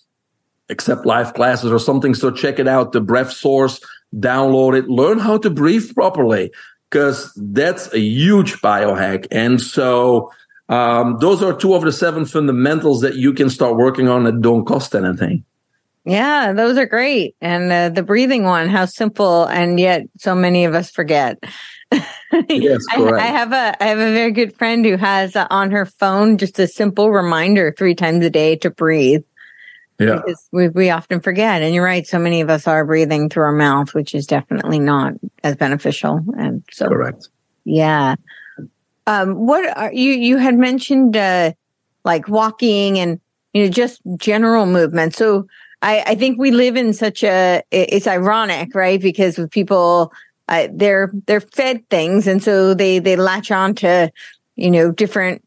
[0.69, 2.13] except live classes or something.
[2.13, 2.91] So check it out.
[2.91, 3.79] The Breath Source
[4.15, 6.51] download it, learn how to breathe properly,
[6.89, 9.27] because that's a huge biohack.
[9.31, 10.31] And so,
[10.69, 14.41] um, those are two of the seven fundamentals that you can start working on that
[14.41, 15.43] don't cost anything.
[16.03, 17.35] Yeah, those are great.
[17.41, 21.37] And uh, the breathing one, how simple, and yet so many of us forget.
[22.49, 25.71] yes, I, I, have a I have a very good friend who has uh, on
[25.71, 29.23] her phone just a simple reminder three times a day to breathe.
[29.99, 30.21] Yeah.
[30.23, 31.63] Because we, we often forget.
[31.63, 32.05] And you're right.
[32.05, 36.23] So many of us are breathing through our mouth, which is definitely not as beneficial.
[36.37, 37.29] And so, correct.
[37.65, 38.15] Yeah.
[39.07, 41.53] Um, what are you, you had mentioned, uh,
[42.03, 43.19] like walking and,
[43.53, 45.15] you know, just general movement.
[45.15, 45.47] So
[45.81, 49.01] I, I think we live in such a, it's ironic, right?
[49.01, 50.11] Because with people,
[50.47, 52.27] uh, they're, they're fed things.
[52.27, 54.11] And so they, they latch on to,
[54.55, 55.43] you know, different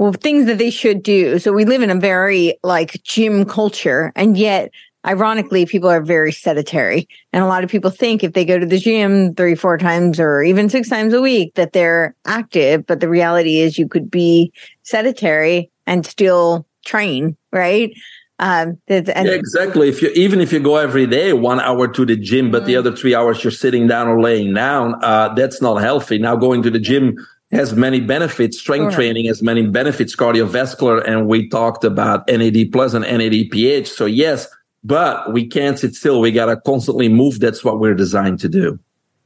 [0.00, 1.38] well, things that they should do.
[1.38, 4.70] So we live in a very like gym culture and yet
[5.06, 7.06] ironically, people are very sedentary.
[7.34, 10.18] And a lot of people think if they go to the gym three, four times
[10.18, 12.86] or even six times a week that they're active.
[12.86, 17.92] But the reality is you could be sedentary and still train, right?
[18.38, 19.90] Um, and- yeah, exactly.
[19.90, 22.66] If you, even if you go every day, one hour to the gym, but mm-hmm.
[22.68, 26.18] the other three hours you're sitting down or laying down, uh, that's not healthy.
[26.18, 27.16] Now going to the gym
[27.52, 28.58] has many benefits.
[28.58, 33.88] Strength training has many benefits, cardiovascular, and we talked about NAD plus and NADPH.
[33.88, 34.46] So yes,
[34.84, 36.20] but we can't sit still.
[36.20, 37.40] We got to constantly move.
[37.40, 38.78] That's what we're designed to do.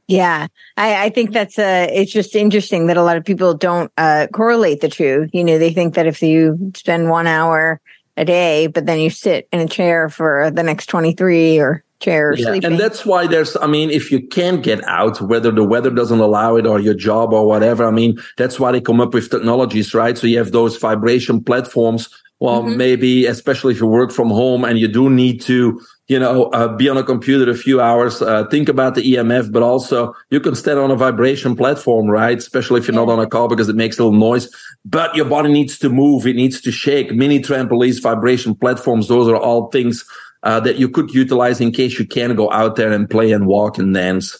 [0.07, 3.91] Yeah, I, I think that's uh it's just interesting that a lot of people don't
[3.97, 5.27] uh, correlate the two.
[5.33, 7.81] You know, they think that if you spend one hour
[8.15, 12.33] a day, but then you sit in a chair for the next 23 or chair
[12.35, 12.45] yeah.
[12.45, 12.71] sleeping.
[12.71, 16.19] And that's why there's, I mean, if you can't get out, whether the weather doesn't
[16.19, 19.29] allow it or your job or whatever, I mean, that's why they come up with
[19.29, 20.17] technologies, right?
[20.17, 22.09] So you have those vibration platforms.
[22.39, 22.77] Well, mm-hmm.
[22.77, 26.67] maybe, especially if you work from home and you do need to, you know, uh,
[26.75, 30.41] be on a computer a few hours, uh, think about the EMF, but also you
[30.41, 32.37] can stand on a vibration platform, right?
[32.37, 33.05] Especially if you're yeah.
[33.05, 34.49] not on a car because it makes a little noise,
[34.83, 36.27] but your body needs to move.
[36.27, 37.13] It needs to shake.
[37.13, 39.07] Mini trampolines, vibration platforms.
[39.07, 40.03] Those are all things
[40.45, 43.47] uh, that you could utilize in case you can't go out there and play and
[43.47, 44.37] walk and dance.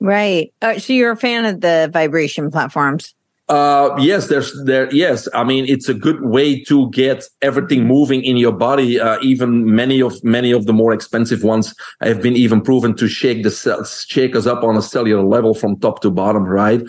[0.00, 0.52] Right.
[0.62, 3.14] Uh, so you're a fan of the vibration platforms?
[3.48, 4.92] Uh, yes, there's there.
[4.94, 9.00] Yes, I mean it's a good way to get everything moving in your body.
[9.00, 13.08] Uh, even many of many of the more expensive ones have been even proven to
[13.08, 16.44] shake the cells, shake us up on a cellular level from top to bottom.
[16.44, 16.82] Right,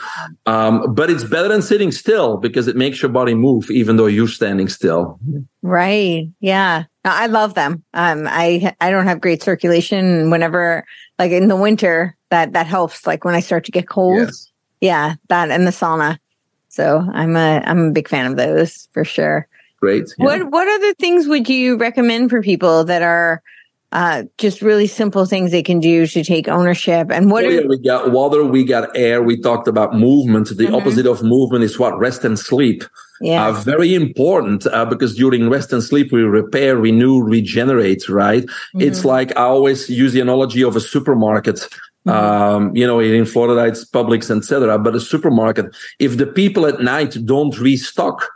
[0.45, 4.05] um, but it's better than sitting still because it makes your body move, even though
[4.05, 5.19] you're standing still.
[5.63, 6.29] Right.
[6.39, 6.83] Yeah.
[7.05, 7.83] I love them.
[7.93, 10.29] Um, I I don't have great circulation.
[10.29, 10.85] Whenever,
[11.19, 13.05] like in the winter, that that helps.
[13.05, 14.51] Like when I start to get cold, yes.
[14.79, 16.17] yeah, that and the sauna.
[16.73, 19.47] So I'm a I'm a big fan of those for sure.
[19.79, 20.11] Great.
[20.17, 20.25] Yeah.
[20.25, 23.43] What what other things would you recommend for people that are
[23.91, 27.11] uh, just really simple things they can do to take ownership.
[27.11, 29.21] And what oh, are, yeah, we got water, we got air.
[29.21, 30.47] We talked about movement.
[30.47, 30.73] The mm-hmm.
[30.73, 32.83] opposite of movement is what rest and sleep.
[33.21, 38.09] Yeah, uh, very important uh, because during rest and sleep we repair, renew, regenerate.
[38.09, 38.45] Right?
[38.45, 38.81] Mm-hmm.
[38.81, 41.69] It's like I always use the analogy of a supermarket.
[42.07, 42.65] Mm-hmm.
[42.65, 44.77] Um, you know, in Florida it's Publix, etc.
[44.77, 48.27] But a supermarket, if the people at night don't restock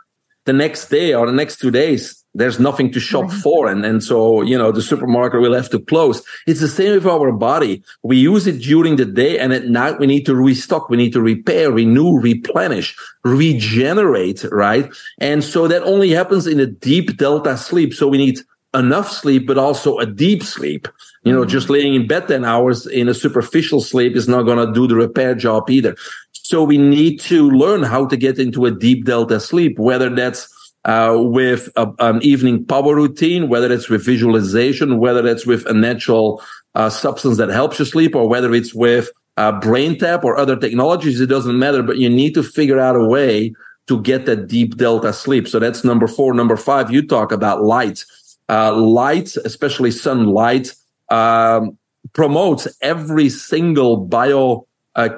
[0.46, 3.42] the next day or the next two days, there's nothing to shop right.
[3.42, 3.68] for.
[3.68, 6.22] And, and so, you know, the supermarket will have to close.
[6.46, 7.82] It's the same with our body.
[8.02, 10.88] We use it during the day and at night we need to restock.
[10.88, 14.90] We need to repair, renew, replenish, regenerate, right?
[15.18, 17.92] And so that only happens in a deep delta sleep.
[17.92, 18.40] So we need
[18.74, 20.86] enough sleep, but also a deep sleep.
[21.28, 24.66] You know, just laying in bed 10 hours in a superficial sleep is not going
[24.66, 25.94] to do the repair job either.
[26.32, 30.48] So we need to learn how to get into a deep delta sleep, whether that's
[30.86, 35.74] uh, with a, an evening power routine, whether it's with visualization, whether it's with a
[35.74, 36.42] natural
[36.74, 41.20] uh, substance that helps you sleep, or whether it's with uh, BrainTap or other technologies,
[41.20, 41.82] it doesn't matter.
[41.82, 43.52] But you need to figure out a way
[43.88, 45.46] to get that deep delta sleep.
[45.46, 46.32] So that's number four.
[46.32, 48.06] Number five, you talk about light.
[48.48, 50.72] Uh, light, especially sunlight,
[51.10, 51.78] um,
[52.12, 54.66] promotes every single bio
[54.96, 55.08] uh,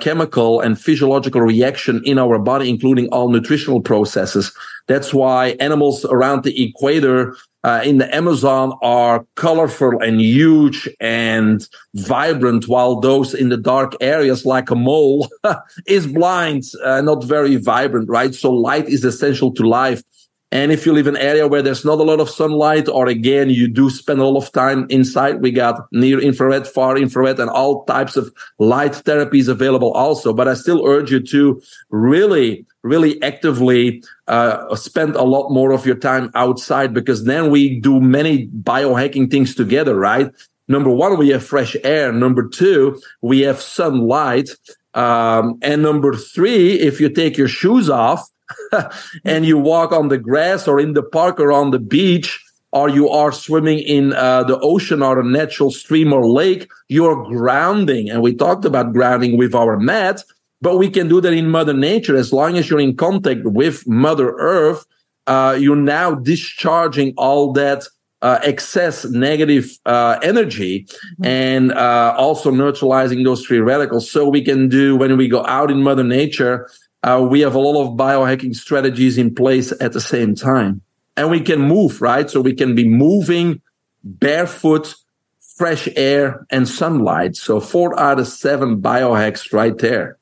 [0.62, 4.52] and physiological reaction in our body, including all nutritional processes.
[4.88, 11.66] That's why animals around the equator uh, in the Amazon are colorful and huge and
[11.94, 15.28] vibrant, while those in the dark areas, like a mole,
[15.86, 18.34] is blind, uh, not very vibrant, right?
[18.34, 20.02] So light is essential to life.
[20.52, 23.06] And if you live in an area where there's not a lot of sunlight, or
[23.06, 27.38] again, you do spend a lot of time inside, we got near infrared, far infrared,
[27.38, 30.32] and all types of light therapies available also.
[30.32, 35.86] But I still urge you to really, really actively uh, spend a lot more of
[35.86, 40.32] your time outside because then we do many biohacking things together, right?
[40.66, 42.12] Number one, we have fresh air.
[42.12, 44.50] Number two, we have sunlight.
[44.94, 48.28] Um, and number three, if you take your shoes off,
[49.24, 52.40] and you walk on the grass or in the park or on the beach,
[52.72, 57.24] or you are swimming in uh, the ocean or a natural stream or lake, you're
[57.24, 58.08] grounding.
[58.08, 60.22] And we talked about grounding with our mat,
[60.60, 63.86] but we can do that in Mother Nature as long as you're in contact with
[63.88, 64.86] Mother Earth.
[65.26, 67.84] Uh, you're now discharging all that
[68.22, 71.24] uh, excess negative uh, energy mm-hmm.
[71.24, 74.10] and uh, also neutralizing those free radicals.
[74.10, 76.68] So we can do when we go out in Mother Nature,
[77.02, 80.82] uh, we have a lot of biohacking strategies in place at the same time.
[81.16, 82.30] And we can move, right?
[82.30, 83.60] So we can be moving
[84.04, 84.94] barefoot,
[85.38, 87.36] fresh air and sunlight.
[87.36, 90.18] So four out of seven biohacks right there.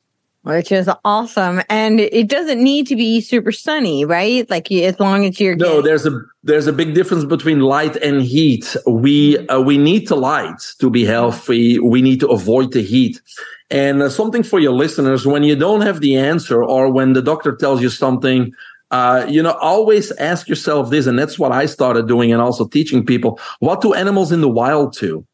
[0.49, 1.61] Which is awesome.
[1.69, 4.49] And it doesn't need to be super sunny, right?
[4.49, 5.55] Like as long as you're.
[5.55, 8.75] No, getting- there's a, there's a big difference between light and heat.
[8.87, 11.79] We, uh, we need the light to be healthy.
[11.79, 13.21] We need to avoid the heat.
[13.71, 17.21] And uh, something for your listeners, when you don't have the answer or when the
[17.21, 18.51] doctor tells you something,
[18.91, 21.07] uh, you know, always ask yourself this.
[21.07, 23.39] And that's what I started doing and also teaching people.
[23.59, 25.27] What do animals in the wild do?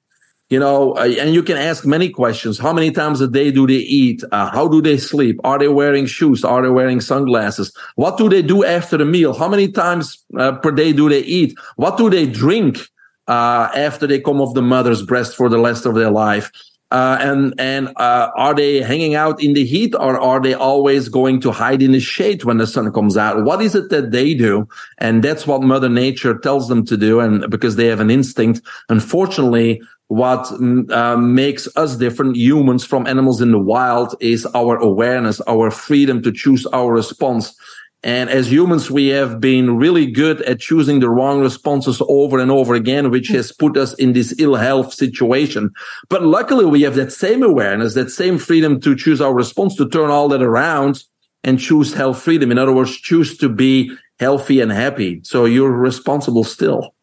[0.51, 2.59] You know, and you can ask many questions.
[2.59, 4.23] How many times a day do they eat?
[4.31, 5.41] Uh, how do they sleep?
[5.43, 6.45] Are they wearing shoes?
[6.45, 7.75] Are they wearing sunglasses?
[7.97, 9.33] What do they do after the meal?
[9.33, 11.59] How many times uh, per day do they eat?
[11.77, 12.79] What do they drink?
[13.27, 16.53] Uh, after they come off the mother's breast for the rest of their life.
[16.91, 21.09] Uh, and and uh, are they hanging out in the heat or are they always
[21.09, 23.43] going to hide in the shade when the sun comes out?
[23.45, 24.69] What is it that they do?
[24.99, 27.19] And that's what Mother Nature tells them to do.
[27.19, 33.07] And because they have an instinct, unfortunately, what mm, uh, makes us different humans from
[33.07, 37.55] animals in the wild is our awareness, our freedom to choose our response.
[38.03, 42.51] And as humans, we have been really good at choosing the wrong responses over and
[42.51, 45.71] over again, which has put us in this ill health situation.
[46.11, 49.89] But luckily, we have that same awareness, that same freedom to choose our response, to
[49.89, 51.03] turn all that around
[51.45, 52.53] and choose health freedom.
[52.53, 53.91] In other words, choose to be
[54.21, 55.21] healthy and happy.
[55.25, 56.95] So you're responsible still.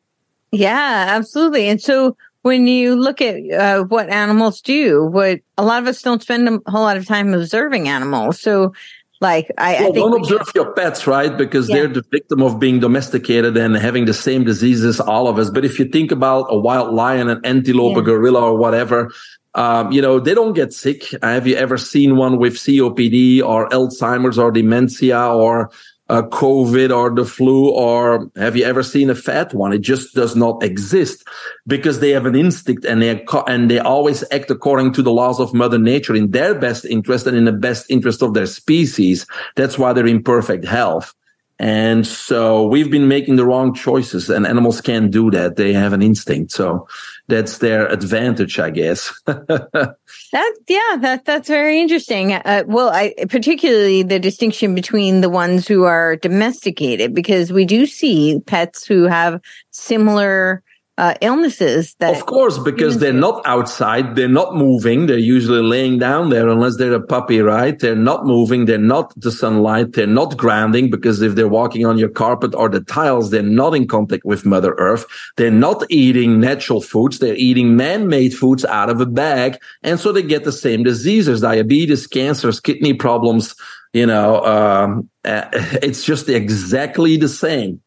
[0.52, 1.68] Yeah, absolutely.
[1.68, 6.02] And so when you look at uh, what animals do, what a lot of us
[6.02, 8.40] don't spend a whole lot of time observing animals.
[8.42, 8.74] So
[9.22, 11.38] like I, well, I don't observe your pets, right?
[11.38, 11.76] Because yeah.
[11.76, 15.52] they're the victim of being domesticated and having the same diseases all of us.
[15.52, 18.02] But if you think about a wild lion, an antelope, yeah.
[18.02, 19.12] a gorilla, or whatever,
[19.54, 21.14] um, you know, they don't get sick.
[21.22, 25.70] Have you ever seen one with COPD or Alzheimer's or dementia or
[26.12, 29.72] uh, COVID or the flu, or have you ever seen a fat one?
[29.72, 31.26] It just does not exist
[31.68, 35.40] because they have an instinct and they and they always act according to the laws
[35.40, 39.26] of Mother Nature in their best interest and in the best interest of their species.
[39.56, 41.16] That's why they're in perfect health.
[41.62, 45.58] And so we've been making the wrong choices and animals can't do that.
[45.58, 46.52] They have an instinct.
[46.52, 46.88] So
[47.28, 49.14] that's their advantage, I guess.
[49.28, 49.96] that,
[50.68, 52.34] yeah, that, that's very interesting.
[52.34, 57.86] Uh, well, I, particularly the distinction between the ones who are domesticated, because we do
[57.86, 60.64] see pets who have similar
[60.98, 65.98] uh, illnesses that of course because they're not outside they're not moving they're usually laying
[65.98, 67.80] down there unless they're a puppy right?
[67.80, 71.98] They're not moving they're not the sunlight they're not grounding because if they're walking on
[71.98, 75.06] your carpet or the tiles they're not in contact with mother earth.
[75.38, 80.12] They're not eating natural foods they're eating man-made foods out of a bag and so
[80.12, 83.56] they get the same diseases diabetes cancers kidney problems
[83.94, 87.82] you know um, it's just exactly the same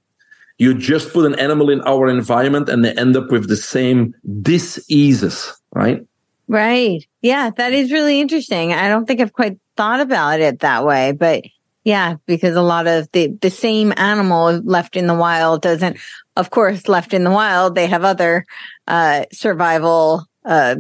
[0.59, 4.15] you just put an animal in our environment and they end up with the same
[4.43, 6.07] diseases, right?
[6.47, 7.07] Right.
[7.23, 8.73] Yeah, that is really interesting.
[8.73, 11.43] I don't think I've quite thought about it that way, but
[11.85, 15.99] yeah, because a lot of the, the same animal left in the wild doesn't,
[16.37, 18.47] of course, left in the wild, they have other,
[18.87, 20.77] uh, survival, uh,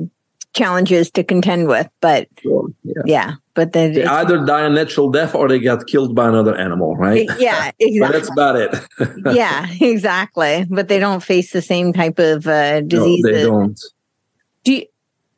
[0.54, 3.02] challenges to contend with, but sure, yeah.
[3.04, 3.32] yeah.
[3.54, 6.96] but then they either die a natural death or they get killed by another animal,
[6.96, 7.28] right?
[7.38, 8.18] Yeah, exactly.
[8.18, 8.74] that's about it.
[9.34, 10.66] yeah, exactly.
[10.70, 13.24] But they don't face the same type of uh, diseases.
[13.24, 13.80] No, they don't.
[14.62, 14.86] Do you,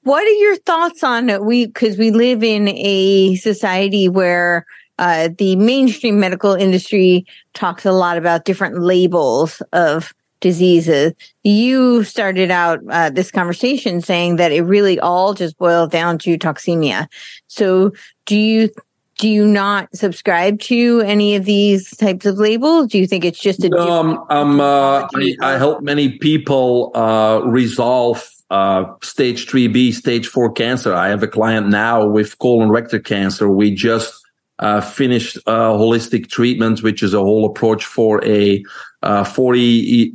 [0.02, 1.66] what are your thoughts on we?
[1.66, 4.66] Because we live in a society where
[4.98, 11.12] uh, the mainstream medical industry talks a lot about different labels of diseases.
[11.42, 16.38] You started out uh, this conversation saying that it really all just boils down to
[16.38, 17.08] toxemia.
[17.46, 17.92] So
[18.26, 18.70] do you
[19.18, 22.88] do you not subscribe to any of these types of labels?
[22.88, 26.92] Do you think it's just a no, um, um, uh, I, I, help many people
[26.94, 30.94] uh, resolve uh, stage 3B, stage 4 cancer.
[30.94, 33.48] I have a client now with colon rectal cancer.
[33.48, 34.22] We just
[34.58, 38.62] uh, finished a holistic treatment, which is a whole approach for a
[39.06, 40.14] uh, 40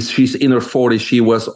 [0.00, 1.00] she's in her 40s.
[1.00, 1.48] She was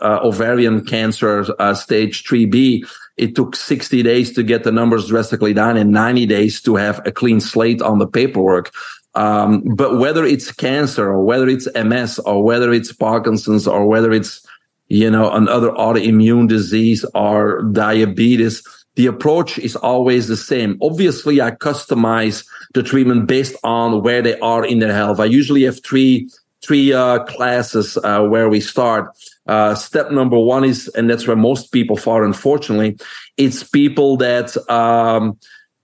[0.00, 2.88] uh, ovarian cancer uh, stage 3B.
[3.16, 7.06] It took 60 days to get the numbers drastically down and 90 days to have
[7.06, 8.72] a clean slate on the paperwork.
[9.14, 14.10] Um, but whether it's cancer or whether it's MS or whether it's Parkinson's or whether
[14.10, 14.44] it's,
[14.88, 18.66] you know, another autoimmune disease or diabetes,
[18.96, 20.78] the approach is always the same.
[20.80, 25.20] Obviously, I customize the treatment based on where they are in their health.
[25.20, 26.28] I usually have three
[26.64, 29.14] three uh, classes uh, where we start.
[29.46, 32.96] Uh, step number one is, and that's where most people fall, unfortunately,
[33.36, 35.38] it's people that um,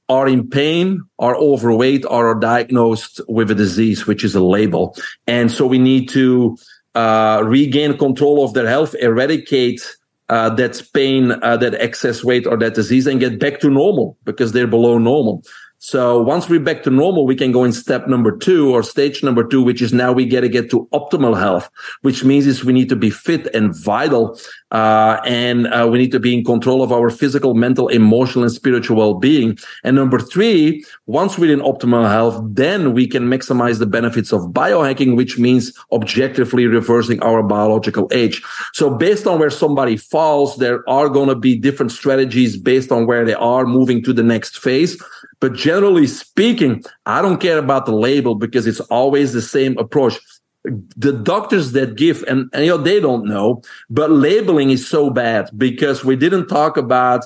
[0.09, 4.97] are in pain, are overweight, or are diagnosed with a disease, which is a label.
[5.27, 6.57] And so we need to
[6.95, 9.83] uh, regain control of their health, eradicate
[10.31, 14.17] uh, that pain, uh, that excess weight, or that disease, and get back to normal
[14.25, 15.43] because they're below normal.
[15.83, 19.23] So once we're back to normal, we can go in step number two or stage
[19.23, 21.71] number two, which is now we got to get to optimal health,
[22.03, 24.39] which means is we need to be fit and vital.
[24.71, 28.53] Uh, and uh, we need to be in control of our physical, mental, emotional, and
[28.53, 29.59] spiritual well-being.
[29.83, 34.43] And number three, once we're in optimal health, then we can maximize the benefits of
[34.53, 38.43] biohacking, which means objectively reversing our biological age.
[38.75, 43.07] So based on where somebody falls, there are going to be different strategies based on
[43.07, 45.03] where they are moving to the next phase.
[45.41, 50.19] But generally speaking, I don't care about the label because it's always the same approach.
[50.65, 55.09] The doctors that give, and, and you know, they don't know, but labeling is so
[55.09, 57.25] bad because we didn't talk about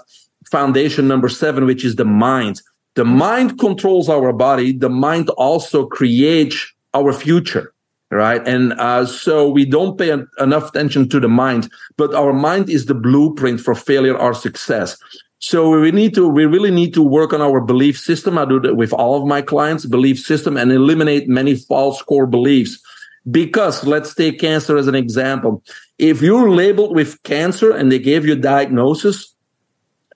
[0.51, 2.63] foundation number seven, which is the mind.
[2.95, 4.71] The mind controls our body.
[4.71, 7.75] The mind also creates our future
[8.15, 8.47] right?
[8.47, 12.71] And uh, so we don't pay an, enough attention to the mind, but our mind
[12.71, 14.97] is the blueprint for failure or success.
[15.47, 18.39] So we need to, we really need to work on our belief system.
[18.39, 22.27] I do that with all of my clients, belief system and eliminate many false core
[22.27, 22.81] beliefs.
[23.31, 25.63] Because let's take cancer as an example.
[25.99, 29.35] If you're labeled with cancer and they gave you a diagnosis,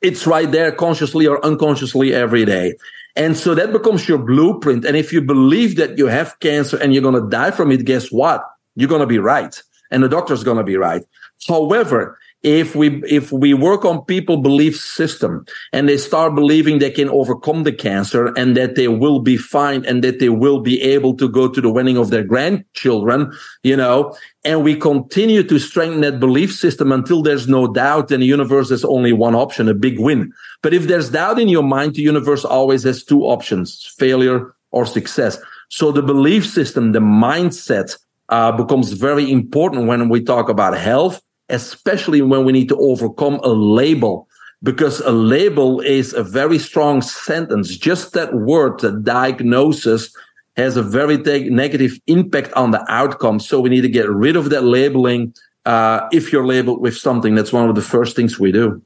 [0.00, 2.72] it's right there consciously or unconsciously every day.
[3.14, 4.86] And so that becomes your blueprint.
[4.86, 7.84] And if you believe that you have cancer and you're going to die from it,
[7.84, 8.42] guess what?
[8.76, 9.62] You're going to be right.
[9.90, 11.02] And the doctor's going to be right.
[11.46, 16.90] However, if we if we work on people belief system and they start believing they
[16.90, 20.80] can overcome the cancer and that they will be fine and that they will be
[20.80, 23.32] able to go to the wedding of their grandchildren
[23.64, 28.20] you know and we continue to strengthen that belief system until there's no doubt in
[28.20, 30.32] the universe there's only one option a big win.
[30.62, 34.86] But if there's doubt in your mind the universe always has two options failure or
[34.86, 35.38] success.
[35.70, 41.20] So the belief system the mindset uh, becomes very important when we talk about health
[41.48, 44.28] especially when we need to overcome a label
[44.62, 47.76] because a label is a very strong sentence.
[47.76, 50.14] Just that word, the diagnosis
[50.56, 53.38] has a very negative impact on the outcome.
[53.38, 55.34] So we need to get rid of that labeling.
[55.64, 58.82] Uh, if you're labeled with something, that's one of the first things we do.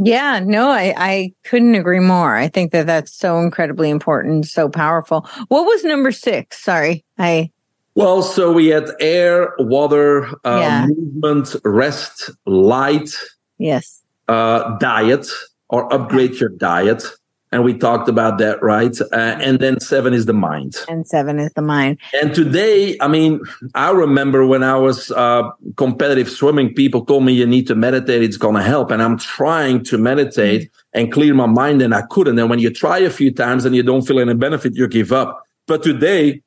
[0.00, 2.36] Yeah, no, I, I couldn't agree more.
[2.36, 5.28] I think that that's so incredibly important, so powerful.
[5.48, 6.62] What was number six?
[6.62, 7.50] Sorry, I
[7.98, 10.86] well, so we had air, water, uh, yeah.
[10.86, 13.10] movement, rest, light.
[13.58, 14.02] Yes.
[14.28, 15.26] Uh, diet
[15.68, 17.02] or upgrade your diet.
[17.50, 18.96] And we talked about that, right?
[19.00, 20.76] Uh, and then seven is the mind.
[20.88, 21.98] And seven is the mind.
[22.22, 23.40] And today, I mean,
[23.74, 28.22] I remember when I was uh, competitive swimming, people told me you need to meditate,
[28.22, 28.92] it's going to help.
[28.92, 32.38] And I'm trying to meditate and clear my mind, and I couldn't.
[32.38, 35.10] And when you try a few times and you don't feel any benefit, you give
[35.10, 35.42] up.
[35.66, 36.42] But today,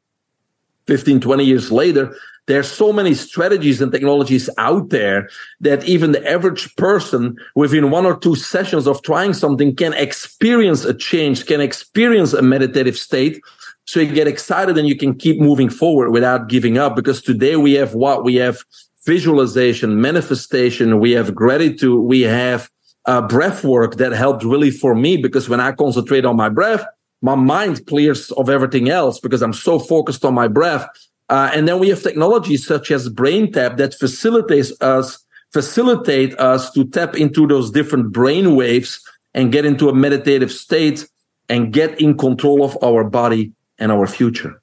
[0.91, 2.13] 15, 20 years later,
[2.47, 5.29] there's so many strategies and technologies out there
[5.61, 10.83] that even the average person within one or two sessions of trying something can experience
[10.83, 13.41] a change, can experience a meditative state.
[13.85, 16.93] So you get excited and you can keep moving forward without giving up.
[16.93, 18.25] Because today we have what?
[18.25, 18.57] We have
[19.05, 22.69] visualization, manifestation, we have gratitude, we have
[23.05, 26.83] uh, breath work that helped really for me because when I concentrate on my breath,
[27.21, 30.87] my mind clears of everything else because I'm so focused on my breath.
[31.29, 36.85] Uh, and then we have technologies such as BrainTap that facilitates us, facilitate us to
[36.85, 38.99] tap into those different brain waves
[39.33, 41.07] and get into a meditative state
[41.47, 44.60] and get in control of our body and our future.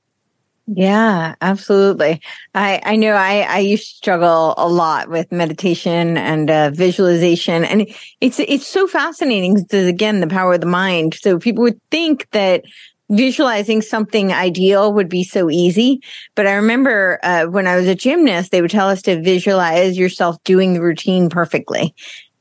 [0.70, 2.20] Yeah, absolutely.
[2.54, 7.64] I, I know I, I used to struggle a lot with meditation and uh, visualization.
[7.64, 7.88] And
[8.20, 11.14] it's, it's so fascinating because again, the power of the mind.
[11.14, 12.64] So people would think that
[13.08, 16.02] visualizing something ideal would be so easy.
[16.34, 19.96] But I remember uh, when I was a gymnast, they would tell us to visualize
[19.96, 21.94] yourself doing the routine perfectly.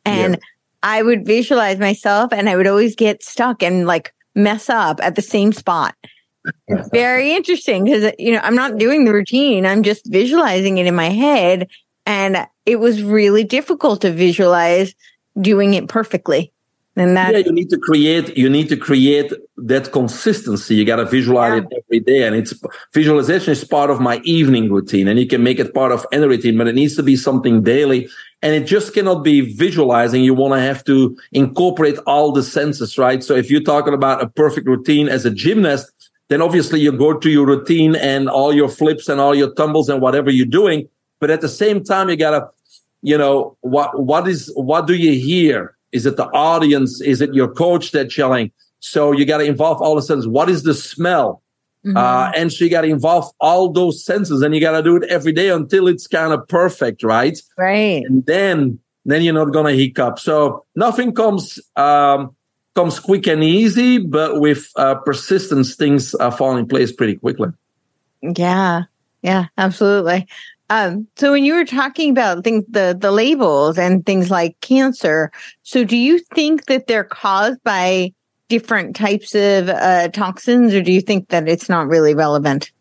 [0.03, 0.39] And yeah.
[0.83, 5.15] I would visualize myself and I would always get stuck and like mess up at
[5.15, 5.95] the same spot.
[6.67, 9.65] It's very interesting because, you know, I'm not doing the routine.
[9.65, 11.69] I'm just visualizing it in my head.
[12.05, 14.95] And it was really difficult to visualize
[15.39, 16.51] doing it perfectly.
[16.95, 20.73] And that, yeah, you need to create, you need to create that consistency.
[20.73, 21.67] You got to visualize yeah.
[21.69, 22.23] it every day.
[22.25, 22.55] And it's
[22.91, 26.25] visualization is part of my evening routine and you can make it part of any
[26.25, 28.09] routine, but it needs to be something daily.
[28.41, 30.23] And it just cannot be visualizing.
[30.23, 33.23] You want to have to incorporate all the senses, right?
[33.23, 35.91] So if you're talking about a perfect routine as a gymnast,
[36.29, 39.89] then obviously you go to your routine and all your flips and all your tumbles
[39.89, 40.87] and whatever you're doing.
[41.19, 42.49] But at the same time, you gotta,
[43.01, 45.75] you know, what, what is, what do you hear?
[45.91, 47.01] Is it the audience?
[47.01, 48.51] Is it your coach that's yelling?
[48.79, 50.27] So you got to involve all the senses.
[50.27, 51.41] What is the smell?
[51.85, 51.97] Mm-hmm.
[51.97, 54.97] Uh, and so you got to involve all those senses and you got to do
[54.97, 57.37] it every day until it's kind of perfect, right?
[57.57, 58.03] Right.
[58.05, 60.19] And then, then you're not to hiccup.
[60.19, 62.35] So nothing comes, um,
[62.77, 67.49] comes quick and easy, but with uh, persistence, things uh, fall in place pretty quickly.
[68.21, 68.83] Yeah,
[69.23, 70.27] yeah, absolutely.
[70.69, 75.31] Um, so when you were talking about things, the the labels and things like cancer,
[75.63, 78.13] so do you think that they're caused by
[78.47, 82.71] different types of uh, toxins, or do you think that it's not really relevant?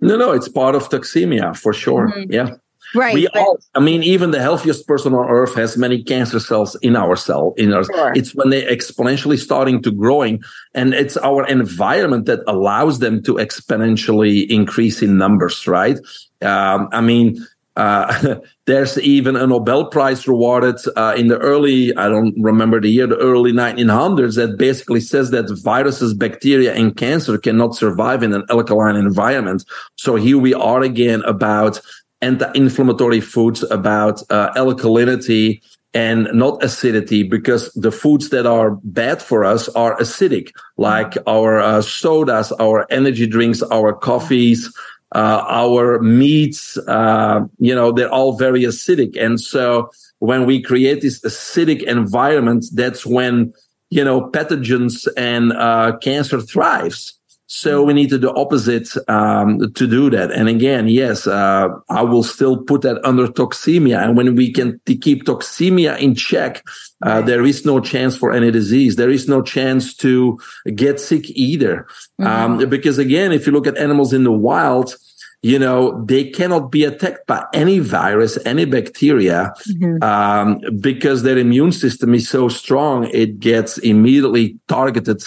[0.00, 2.08] No, no, it's part of toxemia for sure.
[2.08, 2.32] Mm-hmm.
[2.32, 2.56] Yeah.
[2.94, 3.14] Right.
[3.14, 6.96] We all, I mean, even the healthiest person on earth has many cancer cells in
[6.96, 7.54] our cell.
[7.56, 8.12] In our, sure.
[8.14, 10.42] it's when they're exponentially starting to growing,
[10.74, 15.66] and it's our environment that allows them to exponentially increase in numbers.
[15.66, 15.98] Right.
[16.40, 17.44] Um, I mean,
[17.78, 22.88] uh, there's even a Nobel Prize rewarded uh, in the early, I don't remember the
[22.88, 28.34] year, the early 1900s that basically says that viruses, bacteria, and cancer cannot survive in
[28.34, 29.64] an alkaline environment.
[29.94, 31.80] So here we are again about
[32.20, 35.60] anti-inflammatory foods, about uh, alkalinity
[35.94, 41.60] and not acidity because the foods that are bad for us are acidic, like our
[41.60, 44.70] uh, sodas, our energy drinks, our coffees,
[45.14, 49.16] uh, our meats, uh, you know, they're all very acidic.
[49.18, 53.54] And so when we create this acidic environment, that's when,
[53.88, 57.17] you know, pathogens and uh, cancer thrives.
[57.50, 60.30] So we need to do opposite um, to do that.
[60.30, 64.02] And again, yes, uh, I will still put that under toxemia.
[64.02, 66.62] And when we can t- keep toxemia in check,
[67.02, 68.96] uh, there is no chance for any disease.
[68.96, 70.38] There is no chance to
[70.74, 71.86] get sick either.
[72.20, 72.26] Mm-hmm.
[72.26, 74.94] Um, because again, if you look at animals in the wild,
[75.40, 80.02] you know, they cannot be attacked by any virus, any bacteria, mm-hmm.
[80.02, 85.22] um, because their immune system is so strong, it gets immediately targeted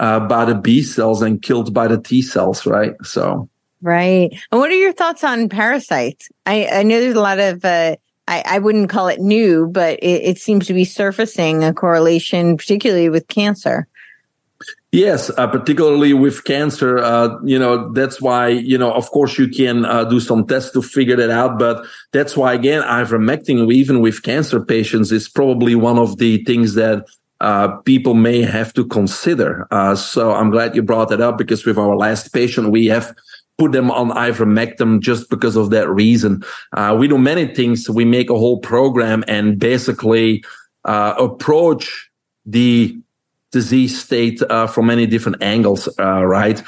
[0.00, 2.94] uh, by the B cells and killed by the T cells, right?
[3.02, 3.48] So.
[3.82, 4.32] Right.
[4.50, 6.30] And what are your thoughts on parasites?
[6.46, 9.98] I, I know there's a lot of, uh, I, I wouldn't call it new, but
[9.98, 13.86] it, it seems to be surfacing a correlation, particularly with cancer.
[14.90, 19.48] Yes, uh, particularly with cancer, uh, you know, that's why, you know, of course you
[19.48, 21.58] can uh, do some tests to figure that out.
[21.58, 26.74] But that's why, again, ivermectin, even with cancer patients, is probably one of the things
[26.74, 27.06] that
[27.40, 29.66] uh, people may have to consider.
[29.70, 33.14] Uh, so I'm glad you brought that up because with our last patient, we have
[33.58, 36.42] put them on ivermectin just because of that reason.
[36.72, 37.88] Uh, we do many things.
[37.88, 40.44] We make a whole program and basically
[40.84, 42.10] uh, approach
[42.46, 42.98] the
[43.52, 46.60] disease state uh, from many different angles, uh, right?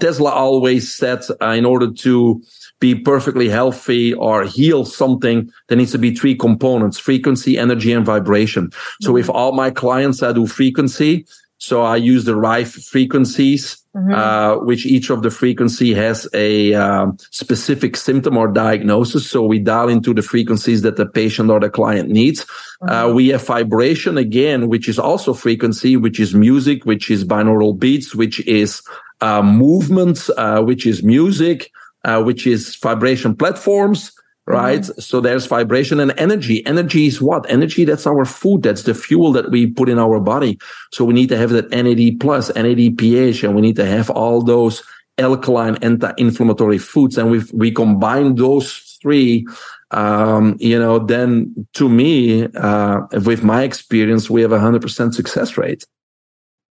[0.00, 2.42] Tesla always said in order to
[2.78, 8.04] be perfectly healthy or heal something, there needs to be three components, frequency, energy, and
[8.04, 8.70] vibration.
[9.00, 11.26] So if all my clients, I do frequency.
[11.58, 14.12] So I use the right frequencies, mm-hmm.
[14.12, 19.30] uh, which each of the frequency has a um, specific symptom or diagnosis.
[19.30, 22.44] So we dial into the frequencies that the patient or the client needs.
[22.44, 22.88] Mm-hmm.
[22.90, 27.78] Uh, we have vibration again, which is also frequency, which is music, which is binaural
[27.78, 28.82] beats, which is
[29.22, 31.72] uh, movements, uh, which is music
[32.06, 34.12] uh, which is vibration platforms,
[34.46, 34.82] right?
[34.82, 35.00] Mm-hmm.
[35.00, 36.64] So there's vibration and energy.
[36.64, 37.44] Energy is what?
[37.50, 38.62] Energy, that's our food.
[38.62, 40.58] That's the fuel that we put in our body.
[40.92, 44.40] So we need to have that NAD plus, NADPH, and we need to have all
[44.40, 44.82] those
[45.18, 47.18] alkaline anti-inflammatory foods.
[47.18, 48.68] And we we combine those
[49.02, 49.46] three,
[49.90, 55.14] um, you know, then to me, uh, with my experience, we have a hundred percent
[55.14, 55.84] success rate.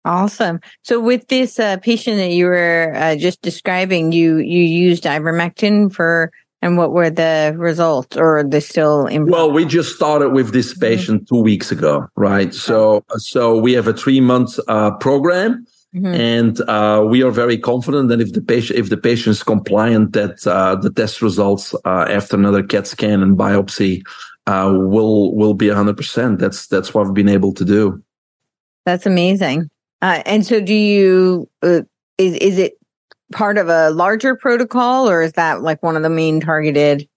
[0.05, 0.61] Awesome.
[0.83, 5.93] So with this uh, patient that you were uh, just describing, you you used ivermectin
[5.93, 6.31] for,
[6.61, 9.25] and what were the results, or are they still in?
[9.25, 10.79] Well, we just started with this mm-hmm.
[10.79, 11.35] patient mm-hmm.
[11.35, 12.53] two weeks ago, right?
[12.53, 15.65] So so we have a three month uh, program.
[15.95, 16.05] Mm-hmm.
[16.05, 20.13] And uh, we are very confident that if the patient if the patient is compliant,
[20.13, 24.03] that uh, the test results uh, after another CAT scan and biopsy
[24.45, 26.39] will will be hundred percent.
[26.39, 28.03] That's that's what we've been able to do.
[28.85, 29.69] That's amazing.
[30.01, 31.81] Uh, and so, do you uh,
[32.17, 32.73] is is it
[33.31, 37.07] part of a larger protocol, or is that like one of the main targeted?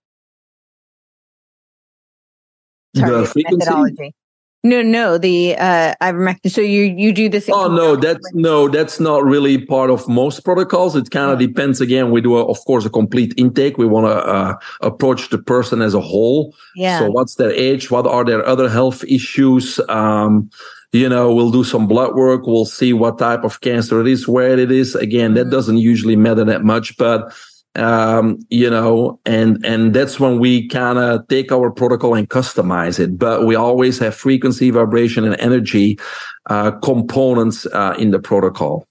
[2.94, 3.56] targeted the frequency?
[3.56, 4.14] methodology?
[4.62, 6.50] No, no, the uh, ivermectin.
[6.50, 7.48] So you you do this?
[7.50, 10.94] Oh no, that's no, that's not really part of most protocols.
[10.94, 11.80] It kind of depends.
[11.80, 13.78] Again, we do, a, of course, a complete intake.
[13.78, 16.54] We want to uh, approach the person as a whole.
[16.76, 16.98] Yeah.
[16.98, 17.90] So, what's their age?
[17.90, 19.80] What are their other health issues?
[19.88, 20.50] Um,
[20.92, 22.46] you know, we'll do some blood work.
[22.46, 24.94] We'll see what type of cancer it is, where it is.
[24.94, 25.50] Again, that mm-hmm.
[25.50, 27.32] doesn't usually matter that much, but
[27.76, 32.98] um, you know, and and that's when we kind of take our protocol and customize
[32.98, 33.16] it.
[33.18, 35.98] But we always have frequency, vibration, and energy
[36.46, 38.86] uh, components uh, in the protocol.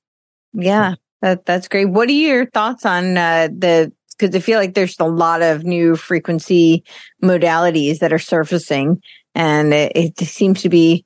[0.53, 1.89] Yeah, that that's great.
[1.89, 3.91] What are your thoughts on uh, the?
[4.17, 6.83] Because I feel like there's a lot of new frequency
[7.23, 9.01] modalities that are surfacing,
[9.35, 11.05] and it, it seems to be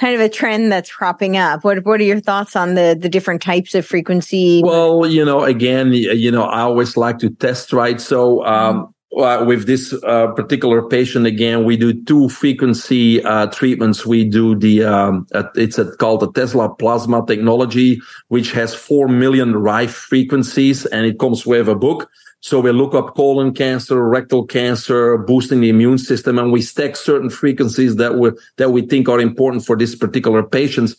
[0.00, 1.62] kind of a trend that's cropping up.
[1.62, 4.62] What what are your thoughts on the the different types of frequency?
[4.64, 8.00] Well, you know, again, you know, I always like to test, right?
[8.00, 8.44] So.
[8.44, 14.06] Um, uh, with this uh, particular patient, again, we do two frequency uh, treatments.
[14.06, 15.26] We do the um,
[15.56, 21.18] it's a, called the Tesla Plasma technology, which has four million Rife frequencies, and it
[21.18, 22.08] comes with a book.
[22.40, 26.96] So we look up colon cancer, rectal cancer, boosting the immune system, and we stack
[26.96, 30.96] certain frequencies that we that we think are important for this particular patients.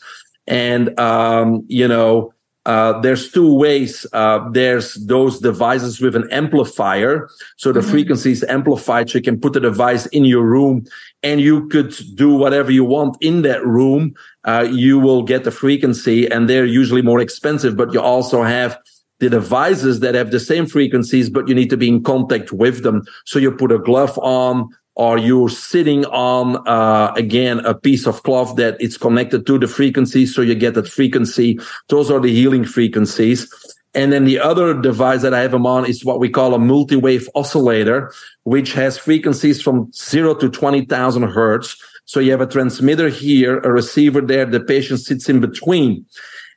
[0.48, 2.34] And um, you know,
[2.68, 4.06] uh, there's two ways.
[4.14, 7.28] Uh, there's those devices with an amplifier,
[7.58, 7.90] so the mm-hmm.
[7.90, 9.10] frequency is amplified.
[9.10, 10.86] So you can put the device in your room,
[11.24, 14.14] and you could do whatever you want in that room.
[14.44, 18.78] Uh, you will get the frequency, and they're usually more expensive, but you also have
[19.22, 22.82] the devices that have the same frequencies, but you need to be in contact with
[22.82, 23.04] them.
[23.26, 28.24] So you put a glove on, or you're sitting on uh, again a piece of
[28.24, 31.60] cloth that it's connected to the frequency, so you get that frequency.
[31.88, 33.48] Those are the healing frequencies.
[33.94, 36.60] And then the other device that I have them on is what we call a
[36.60, 38.12] multi-wave oscillator,
[38.44, 41.78] which has frequencies from zero to 20,000 hertz.
[42.06, 46.06] So you have a transmitter here, a receiver there, the patient sits in between.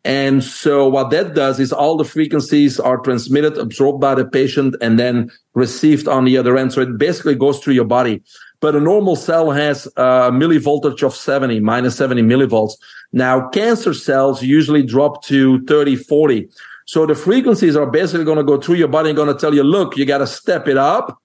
[0.05, 4.77] And so what that does is all the frequencies are transmitted, absorbed by the patient,
[4.83, 6.75] and then received on the other end.
[6.75, 8.23] So it basically goes through your body.
[8.61, 12.75] But a normal cell has a millivoltage of 70, minus 70 millivolts.
[13.13, 16.49] Now, cancer cells usually drop to 30, 40.
[16.87, 19.55] So the frequencies are basically going to go through your body and going to tell
[19.55, 21.19] you, look, you got to step it up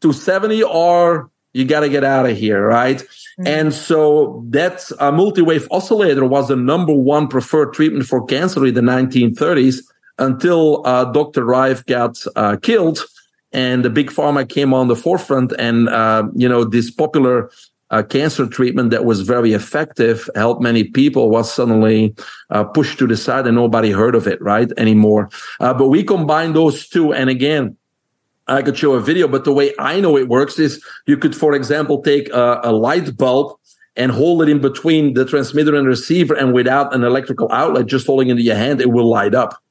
[0.00, 2.98] to 70 or you got to get out of here, right?
[2.98, 3.46] Mm-hmm.
[3.46, 8.74] And so that a multi-wave oscillator was the number one preferred treatment for cancer in
[8.74, 9.82] the 1930s
[10.18, 11.44] until uh, Dr.
[11.44, 13.04] Rife got uh, killed
[13.52, 17.50] and the big pharma came on the forefront and, uh, you know, this popular
[17.90, 22.14] uh, cancer treatment that was very effective, helped many people, was suddenly
[22.48, 25.28] uh, pushed to the side and nobody heard of it, right, anymore.
[25.60, 27.12] Uh, but we combine those two.
[27.12, 27.76] And again,
[28.48, 31.36] I could show a video, but the way I know it works is you could,
[31.36, 33.56] for example, take a, a light bulb
[33.96, 38.06] and hold it in between the transmitter and receiver and without an electrical outlet, just
[38.06, 39.62] holding it in your hand, it will light up.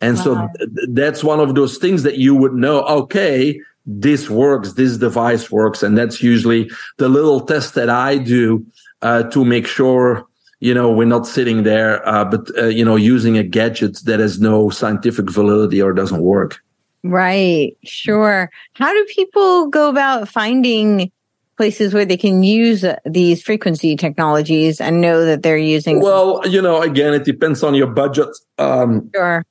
[0.00, 0.24] And wow.
[0.24, 4.96] so th- that's one of those things that you would know, okay, this works, this
[4.96, 5.82] device works.
[5.82, 8.64] And that's usually the little test that I do
[9.02, 10.26] uh, to make sure,
[10.60, 14.20] you know, we're not sitting there, uh, but, uh, you know, using a gadget that
[14.20, 16.60] has no scientific validity or doesn't work.
[17.04, 17.76] Right.
[17.84, 18.50] Sure.
[18.74, 21.10] How do people go about finding
[21.56, 26.00] places where they can use these frequency technologies and know that they're using?
[26.00, 28.28] Well, you know, again, it depends on your budget.
[28.58, 29.44] Um, sure.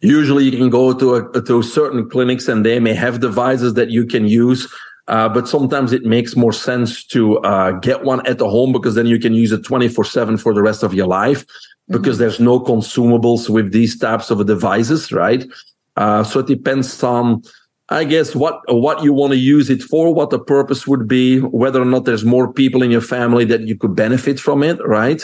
[0.00, 3.90] Usually, you can go to a, to certain clinics and they may have devices that
[3.90, 4.72] you can use.
[5.08, 8.94] Uh, but sometimes it makes more sense to uh, get one at the home because
[8.94, 11.44] then you can use it 24 7 for the rest of your life
[11.88, 12.22] because mm-hmm.
[12.22, 15.44] there's no consumables with these types of devices, right?
[15.96, 17.42] Uh, so it depends on,
[17.88, 21.40] I guess, what what you want to use it for, what the purpose would be,
[21.40, 24.78] whether or not there's more people in your family that you could benefit from it,
[24.86, 25.22] right?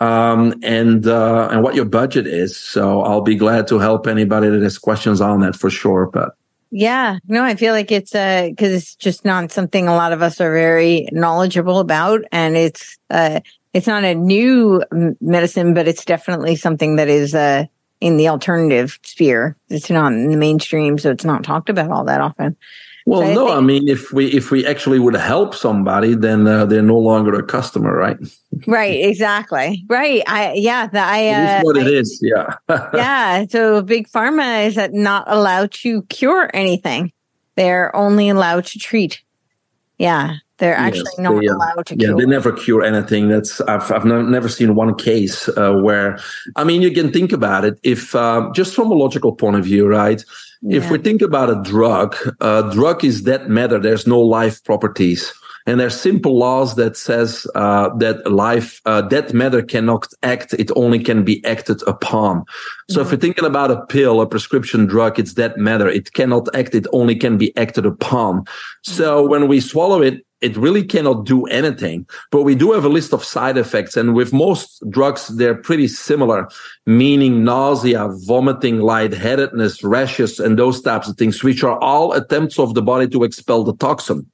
[0.00, 2.56] Um, and uh, and what your budget is.
[2.56, 6.06] So I'll be glad to help anybody that has questions on that for sure.
[6.06, 6.34] But
[6.70, 10.22] yeah, no, I feel like it's uh because it's just not something a lot of
[10.22, 13.40] us are very knowledgeable about, and it's uh
[13.76, 14.82] it's not a new
[15.20, 17.66] medicine, but it's definitely something that is uh,
[18.00, 19.56] in the alternative sphere.
[19.68, 22.56] It's not in the mainstream, so it's not talked about all that often.
[23.06, 26.44] Well, so no, I, I, mean, if we if we actually would help somebody, then
[26.46, 28.16] uh, they're no longer a customer, right?
[28.66, 29.84] right, exactly.
[29.88, 30.24] Right.
[30.26, 32.18] I yeah, the, I uh, what I, it is.
[32.20, 32.56] Yeah.
[32.94, 33.46] yeah.
[33.48, 37.12] So big pharma is not allowed to cure anything;
[37.54, 39.22] they're only allowed to treat.
[39.98, 40.38] Yeah.
[40.58, 41.96] They're actually yes, not they, uh, allowed to.
[41.98, 43.28] Yeah, they never cure anything.
[43.28, 46.18] That's I've I've never seen one case uh, where
[46.56, 49.64] I mean you can think about it if uh, just from a logical point of
[49.64, 50.24] view, right?
[50.62, 50.78] Yeah.
[50.78, 53.78] If we think about a drug, a drug is that matter.
[53.78, 55.32] There's no life properties.
[55.66, 60.54] And there's simple laws that says uh, that life, uh, that matter cannot act.
[60.54, 62.44] It only can be acted upon.
[62.88, 63.00] So mm-hmm.
[63.00, 65.88] if you're thinking about a pill, a prescription drug, it's that matter.
[65.88, 66.76] It cannot act.
[66.76, 68.42] It only can be acted upon.
[68.42, 68.92] Mm-hmm.
[68.92, 72.06] So when we swallow it, it really cannot do anything.
[72.30, 73.96] But we do have a list of side effects.
[73.96, 76.48] And with most drugs, they're pretty similar,
[76.84, 82.74] meaning nausea, vomiting, lightheadedness, rashes, and those types of things, which are all attempts of
[82.74, 84.30] the body to expel the toxin.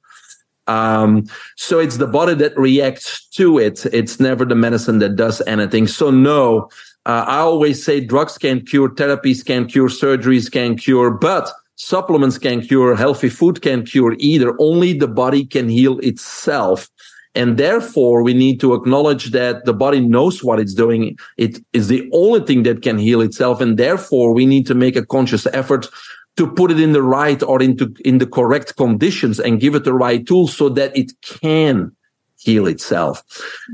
[0.67, 1.25] Um,
[1.57, 3.85] so it's the body that reacts to it.
[3.87, 5.87] It's never the medicine that does anything.
[5.87, 6.69] So no,
[7.05, 12.37] uh, I always say drugs can cure, therapies can cure, surgeries can cure, but supplements
[12.37, 14.55] can cure, healthy food can cure either.
[14.59, 16.89] Only the body can heal itself.
[17.35, 21.17] And therefore, we need to acknowledge that the body knows what it's doing.
[21.37, 23.59] It is the only thing that can heal itself.
[23.59, 25.87] And therefore, we need to make a conscious effort
[26.37, 29.83] to put it in the right or into, in the correct conditions and give it
[29.83, 31.95] the right tools so that it can
[32.37, 33.23] heal itself.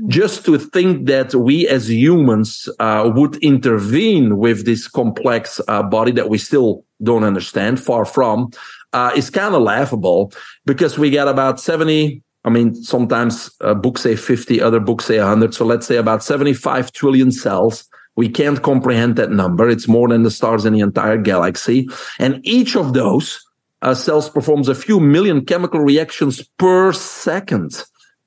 [0.06, 6.12] Just to think that we as humans uh, would intervene with this complex uh, body
[6.12, 8.50] that we still don't understand, far from,
[8.92, 10.32] uh, is kind of laughable
[10.66, 15.18] because we got about 70, I mean, sometimes uh, books say 50, other books say
[15.18, 15.54] 100.
[15.54, 17.88] So let's say about 75 trillion cells.
[18.16, 19.68] We can't comprehend that number.
[19.68, 21.88] It's more than the stars in the entire galaxy.
[22.18, 23.40] And each of those
[23.82, 27.82] uh, cells performs a few million chemical reactions per second.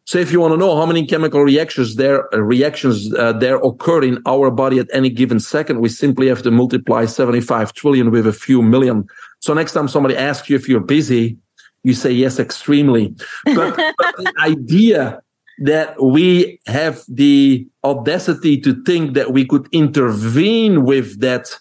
[0.05, 3.55] So if you want to know how many chemical reactions there uh, reactions uh, there
[3.57, 8.11] occur in our body at any given second, we simply have to multiply 75 trillion
[8.11, 9.07] with a few million.
[9.39, 11.37] So next time somebody asks you if you're busy,
[11.83, 13.15] you say yes, extremely.
[13.45, 15.21] But, but the idea
[15.59, 21.57] that we have the audacity to think that we could intervene with that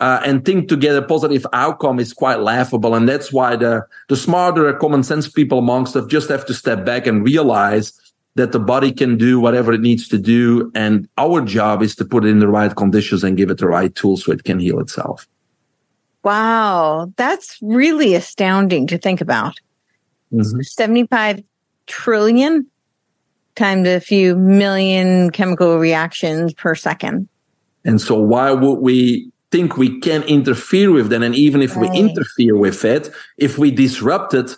[0.00, 2.94] uh, and think to get a positive outcome is quite laughable.
[2.94, 6.84] And that's why the, the smarter common sense people amongst us just have to step
[6.84, 7.98] back and realize
[8.34, 10.70] that the body can do whatever it needs to do.
[10.74, 13.66] And our job is to put it in the right conditions and give it the
[13.66, 15.26] right tools so it can heal itself.
[16.22, 17.12] Wow.
[17.16, 19.58] That's really astounding to think about.
[20.32, 20.60] Mm-hmm.
[20.60, 21.42] 75
[21.86, 22.66] trillion
[23.54, 27.28] times a few million chemical reactions per second.
[27.86, 31.22] And so why would we think we can interfere with them.
[31.22, 31.90] And even if right.
[31.90, 34.56] we interfere with it, if we disrupt it,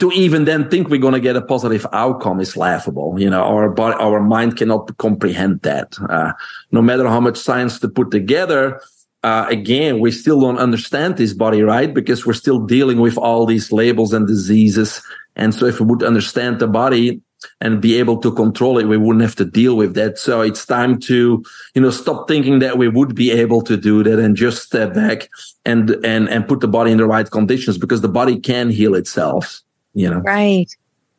[0.00, 3.14] to even then think we're going to get a positive outcome is laughable.
[3.18, 5.96] You know, our body, our mind cannot comprehend that.
[6.00, 6.32] Uh,
[6.72, 8.80] no matter how much science to put together,
[9.22, 11.94] uh, again, we still don't understand this body, right?
[11.94, 15.00] Because we're still dealing with all these labels and diseases.
[15.36, 17.20] And so if we would understand the body,
[17.60, 20.18] and be able to control it, we wouldn't have to deal with that.
[20.18, 24.02] So it's time to, you know, stop thinking that we would be able to do
[24.02, 25.28] that and just step back
[25.64, 28.94] and, and, and put the body in the right conditions because the body can heal
[28.94, 29.60] itself,
[29.94, 30.20] you know?
[30.20, 30.68] Right.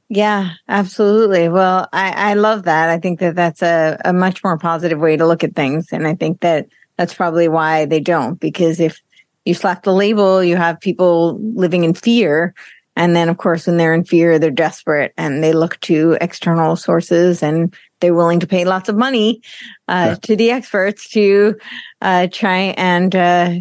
[0.09, 1.49] Yeah, absolutely.
[1.49, 2.89] Well, I, I love that.
[2.89, 5.89] I think that that's a, a much more positive way to look at things.
[5.91, 6.67] And I think that
[6.97, 8.99] that's probably why they don't, because if
[9.45, 12.53] you slap the label, you have people living in fear
[12.99, 16.75] and then, of course, when they're in fear, they're desperate and they look to external
[16.75, 19.41] sources and they're willing to pay lots of money
[19.87, 20.15] uh, yeah.
[20.15, 21.55] to the experts to
[22.01, 23.51] uh, try and, uh,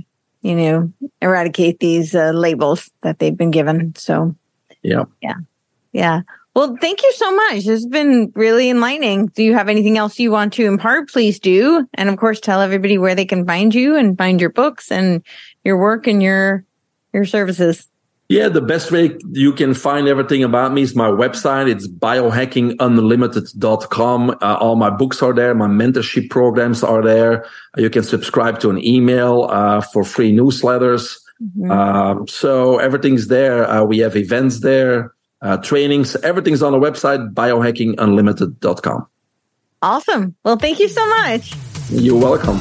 [0.42, 3.94] you know, eradicate these uh, labels that they've been given.
[3.94, 4.34] So,
[4.82, 5.04] yeah.
[5.22, 5.36] Yeah.
[5.92, 6.22] Yeah.
[6.56, 7.54] Well, thank you so much.
[7.58, 9.26] This has been really enlightening.
[9.28, 11.10] Do you have anything else you want to impart?
[11.10, 11.86] Please do.
[11.94, 15.22] And of course, tell everybody where they can find you and find your books and
[15.62, 16.64] your work and your,
[17.12, 17.88] your services.
[18.28, 21.70] Yeah, the best way you can find everything about me is my website.
[21.70, 24.30] It's biohackingunlimited.com.
[24.30, 25.54] Uh, all my books are there.
[25.54, 27.46] My mentorship programs are there.
[27.78, 31.18] You can subscribe to an email uh, for free newsletters.
[31.42, 31.70] Mm-hmm.
[31.70, 33.66] Um, so everything's there.
[33.66, 36.14] Uh, we have events there, uh, trainings.
[36.16, 39.06] Everything's on the website, biohackingunlimited.com.
[39.80, 40.34] Awesome.
[40.44, 41.54] Well, thank you so much.
[41.90, 42.60] You're welcome.